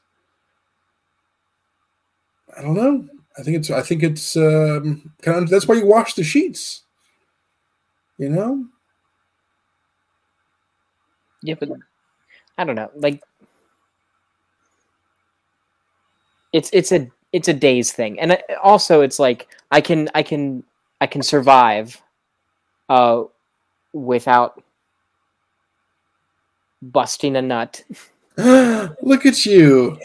[2.55, 3.07] I don't know.
[3.37, 6.83] I think it's I think it's um kind of that's why you wash the sheets.
[8.17, 8.65] You know?
[11.43, 11.69] Yeah, but
[12.57, 12.91] I don't know.
[12.95, 13.21] Like
[16.53, 20.63] it's it's a it's a days thing, and also it's like I can I can
[21.01, 22.01] I can survive
[22.89, 23.23] uh
[23.93, 24.63] without
[26.81, 27.83] busting a nut.
[28.37, 29.97] Look at you.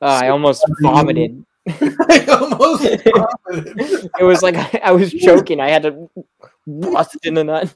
[0.00, 1.44] Uh, I almost vomited.
[1.68, 4.10] I almost vomited.
[4.20, 5.60] It was like I, I was choking.
[5.60, 6.08] I had to
[6.66, 7.74] bust in a nut.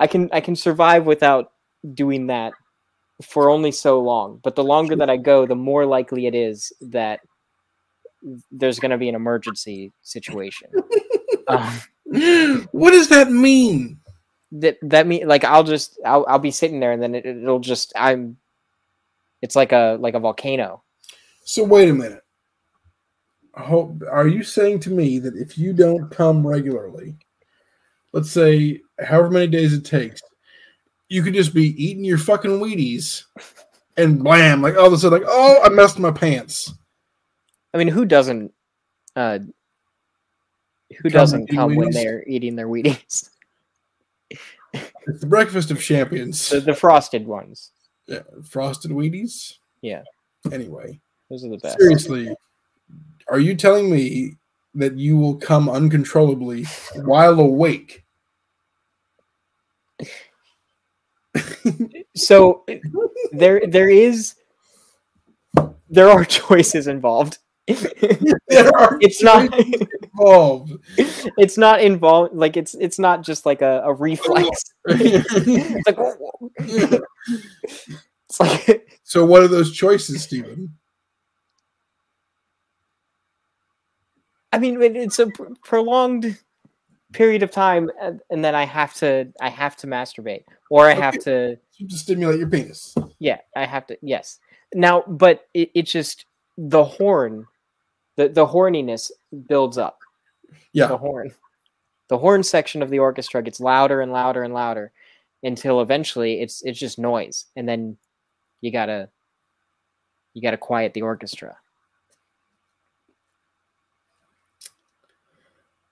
[0.00, 1.52] I can I can survive without
[1.94, 2.52] doing that
[3.22, 4.40] for only so long.
[4.42, 7.20] But the longer that I go, the more likely it is that
[8.50, 10.70] there's going to be an emergency situation.
[11.48, 11.80] um,
[12.72, 14.00] what does that mean?
[14.52, 17.60] that that mean like I'll just I'll I'll be sitting there and then it, it'll
[17.60, 18.36] just I'm.
[19.40, 20.82] It's like a like a volcano.
[21.44, 22.22] So wait a minute.
[23.54, 27.16] Hope, are you saying to me that if you don't come regularly,
[28.12, 30.20] let's say however many days it takes,
[31.08, 33.24] you could just be eating your fucking Wheaties
[33.96, 36.72] and blam, like all of a sudden, like, oh, I messed my pants.
[37.74, 38.52] I mean, who doesn't?
[39.16, 39.40] Uh,
[40.90, 43.30] who Come doesn't come when they're eating their Wheaties?
[44.72, 46.50] It's the breakfast of champions.
[46.50, 47.72] The, the frosted ones.
[48.06, 49.54] Yeah, frosted Wheaties.
[49.80, 50.02] Yeah.
[50.52, 51.00] Anyway,
[51.30, 51.78] Those are the best.
[51.78, 52.34] seriously,
[53.28, 54.36] are you telling me
[54.78, 56.64] that you will come uncontrollably
[56.94, 58.04] while awake.
[62.14, 62.64] so
[63.32, 64.34] there there is
[65.90, 67.38] there are choices involved.
[67.66, 70.72] There are it's not involved.
[70.96, 74.48] it's not involved like it's it's not just like a, a reflex.
[74.86, 75.98] it's like
[78.28, 80.76] it's like so, what are those choices, Stephen?
[84.52, 86.38] I mean, it's a pr- prolonged
[87.12, 90.94] period of time, and, and then I have to, I have to masturbate, or I
[90.94, 92.94] have to, stimulate your penis.
[93.18, 94.38] yeah, I have to, yes.
[94.74, 96.26] Now, but it, it's just
[96.56, 97.46] the horn,
[98.16, 99.10] the the horniness
[99.48, 100.00] builds up.
[100.72, 100.88] Yeah.
[100.88, 101.30] The horn,
[102.08, 104.92] the horn section of the orchestra gets louder and louder and louder,
[105.42, 107.96] until eventually it's it's just noise, and then
[108.60, 109.08] you gotta,
[110.34, 111.56] you gotta quiet the orchestra.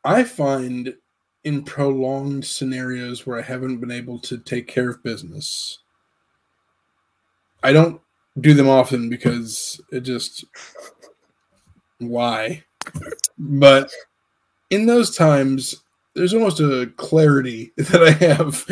[0.07, 0.95] I find
[1.43, 5.81] in prolonged scenarios where I haven't been able to take care of business,
[7.65, 8.01] I don't
[8.41, 10.45] do them often because it just
[11.99, 12.63] why.
[13.37, 13.93] But
[14.71, 15.83] in those times,
[16.15, 18.65] there's almost a clarity that I have.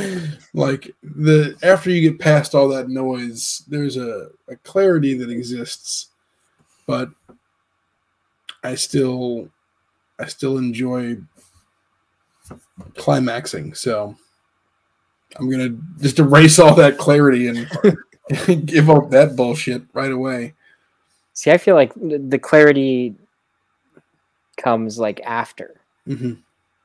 [0.55, 6.11] Like the after you get past all that noise, there's a, a clarity that exists.
[6.87, 7.11] But
[8.63, 9.49] I still
[10.19, 11.19] I still enjoy
[12.97, 13.75] climaxing.
[13.75, 14.17] So
[15.37, 17.69] I'm gonna just erase all that clarity and
[18.67, 20.55] give up that bullshit right away.
[21.33, 23.15] See, I feel like the clarity
[24.57, 26.35] comes like after, hmm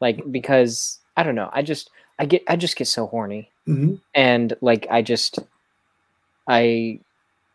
[0.02, 1.50] like because I don't know.
[1.54, 5.40] I just I get I just get so horny, hmm and like I just
[6.48, 7.00] I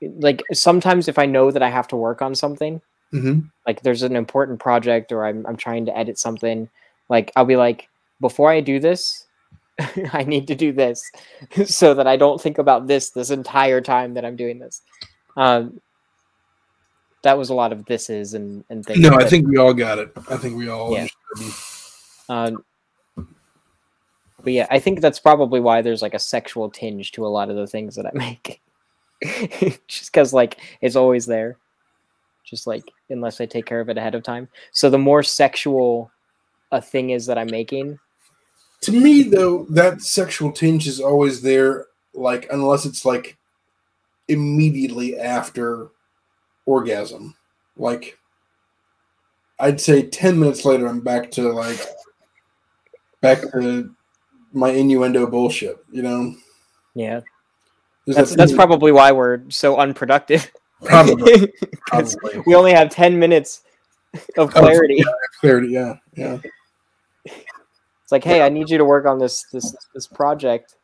[0.01, 2.81] like sometimes if I know that I have to work on something,
[3.15, 6.69] hmm like there's an important project or I'm I'm trying to edit something,
[7.09, 7.89] like I'll be like
[8.21, 9.27] before I do this,
[10.13, 11.11] I need to do this
[11.67, 14.83] so that I don't think about this this entire time that I'm doing this.
[15.37, 15.81] Um,
[17.23, 19.01] that was a lot of thises and and things.
[19.01, 20.13] No, I think we all got it.
[20.29, 21.07] I think we all Yeah.
[22.29, 22.65] Um,
[23.17, 27.49] but yeah, I think that's probably why there's like a sexual tinge to a lot
[27.49, 28.61] of the things that I make.
[29.89, 31.57] Just because like it's always there.
[32.45, 34.49] Just like unless I take care of it ahead of time.
[34.73, 36.11] So the more sexual
[36.73, 37.99] a thing is that I'm making,
[38.83, 41.87] To me, though, that sexual tinge is always there.
[42.15, 43.37] Like unless it's like
[44.29, 45.89] immediately after
[46.67, 47.35] orgasm.
[47.77, 48.19] Like
[49.59, 51.81] I'd say ten minutes later, I'm back to like
[53.21, 53.95] back to
[54.53, 55.77] my innuendo bullshit.
[55.91, 56.35] You know,
[56.95, 57.21] yeah,
[58.07, 60.51] There's that's that that's probably why we're so unproductive.
[60.85, 61.53] probably
[61.87, 63.63] probably we only have ten minutes
[64.37, 65.03] of Oh, clarity.
[65.41, 65.69] clarity.
[65.69, 66.39] Yeah, yeah.
[67.25, 70.77] It's like, hey, I need you to work on this this this project.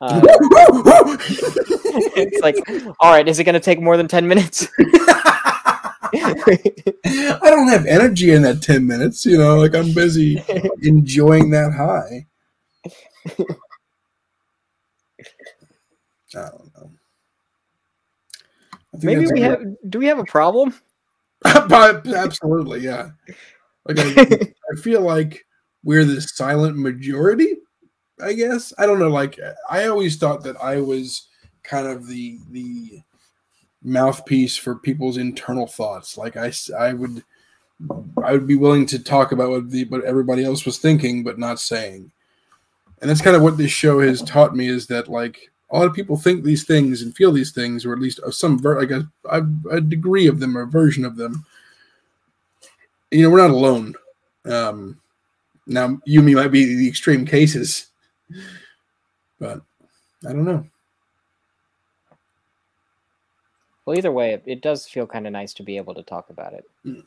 [0.00, 0.20] Uh,
[2.16, 2.56] it's like,
[3.00, 4.68] all right, is it going to take more than 10 minutes?
[6.14, 10.42] I don't have energy in that 10 minutes, you know, like I'm busy
[10.82, 12.26] enjoying that high.
[16.34, 16.90] I don't know.
[19.02, 20.74] Maybe we have, do we have a problem?
[21.44, 23.10] Absolutely, yeah.
[23.86, 25.46] Like I, I feel like
[25.84, 27.56] we're the silent majority,
[28.22, 28.72] I guess.
[28.78, 29.38] I don't know, like
[29.68, 31.28] I always thought that I was
[31.62, 33.00] kind of the the
[33.82, 36.18] mouthpiece for people's internal thoughts.
[36.18, 37.22] Like I, I would,
[38.22, 41.38] I would be willing to talk about what the what everybody else was thinking, but
[41.38, 42.10] not saying.
[43.00, 45.86] And that's kind of what this show has taught me is that like a lot
[45.86, 48.90] of people think these things and feel these things, or at least some ver- like
[48.90, 51.44] a, a, a degree of them or a version of them.
[53.10, 53.94] You know, we're not alone.
[54.44, 55.00] Um,
[55.66, 57.86] now, you and me might be the extreme cases,
[59.40, 59.60] but
[60.26, 60.64] I don't know.
[63.84, 66.30] Well, either way, it, it does feel kind of nice to be able to talk
[66.30, 66.64] about it.
[66.84, 67.04] Mm.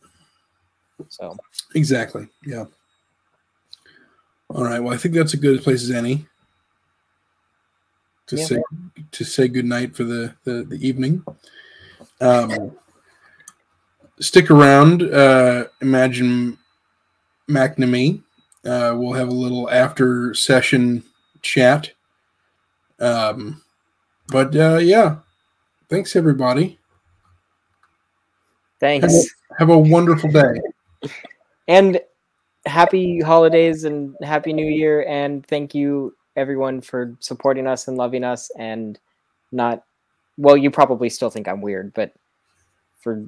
[1.07, 1.37] So,
[1.75, 2.27] Exactly.
[2.45, 2.65] Yeah.
[4.49, 4.79] All right.
[4.79, 6.25] Well, I think that's a good place as any
[8.29, 8.45] to Yeah.
[8.45, 8.61] say
[9.11, 11.23] to say good night for the the, the evening.
[12.21, 12.71] Um,
[14.19, 15.03] stick around.
[15.03, 16.57] Uh, imagine
[17.49, 18.21] McNamee.
[18.65, 21.03] Uh, we'll have a little after session
[21.41, 21.91] chat.
[22.99, 23.61] Um,
[24.27, 25.17] but uh, yeah,
[25.89, 26.77] thanks everybody.
[28.79, 29.33] thanks.
[29.57, 30.59] Have a wonderful day.
[31.67, 31.99] And
[32.65, 35.05] happy holidays and happy new year.
[35.07, 38.97] And thank you, everyone, for supporting us and loving us and
[39.51, 39.83] not,
[40.37, 42.13] well, you probably still think I'm weird, but
[43.01, 43.25] for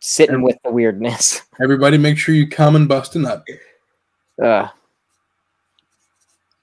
[0.00, 1.42] sitting with the weirdness.
[1.62, 3.44] Everybody, make sure you come and bust a nut.
[4.42, 4.68] Uh,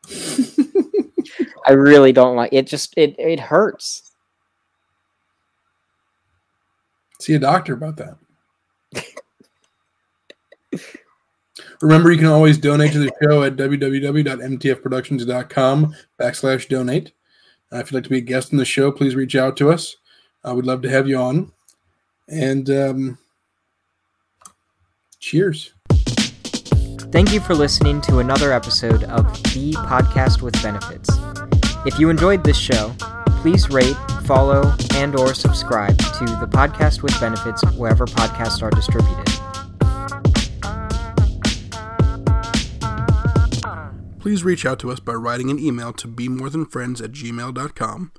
[1.67, 2.67] I really don't like it.
[2.67, 4.11] Just it it hurts.
[7.19, 8.17] See a doctor about that.
[11.81, 17.11] Remember, you can always donate to the show at www.mtfproductions.com backslash donate.
[17.73, 19.71] Uh, if you'd like to be a guest on the show, please reach out to
[19.71, 19.95] us.
[20.47, 21.51] Uh, we'd love to have you on.
[22.27, 23.17] And um,
[25.19, 25.73] cheers.
[27.11, 31.09] Thank you for listening to another episode of The Podcast with Benefits.
[31.85, 32.93] If you enjoyed this show,
[33.41, 39.40] please rate, follow, and or subscribe to The Podcast with Benefits wherever podcasts are distributed.
[44.21, 48.11] Please reach out to us by writing an email to bemorethanfriends at gmail.com,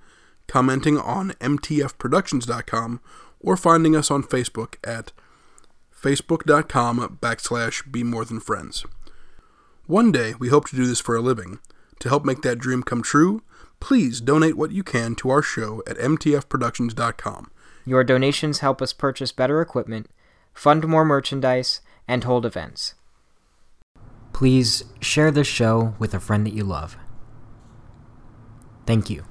[0.49, 3.01] commenting on mtfproductions.com,
[3.39, 5.13] or finding us on Facebook at
[5.97, 8.85] facebook.com backslash bemorethanfriends.
[9.87, 11.61] One day, we hope to do this for a living.
[12.01, 13.43] To help make that dream come true,
[13.79, 17.51] please donate what you can to our show at mtfproductions.com.
[17.87, 20.09] Your donations help us purchase better equipment,
[20.53, 22.95] fund more merchandise, and hold events.
[24.33, 26.97] Please share this show with a friend that you love.
[28.87, 29.25] Thank you.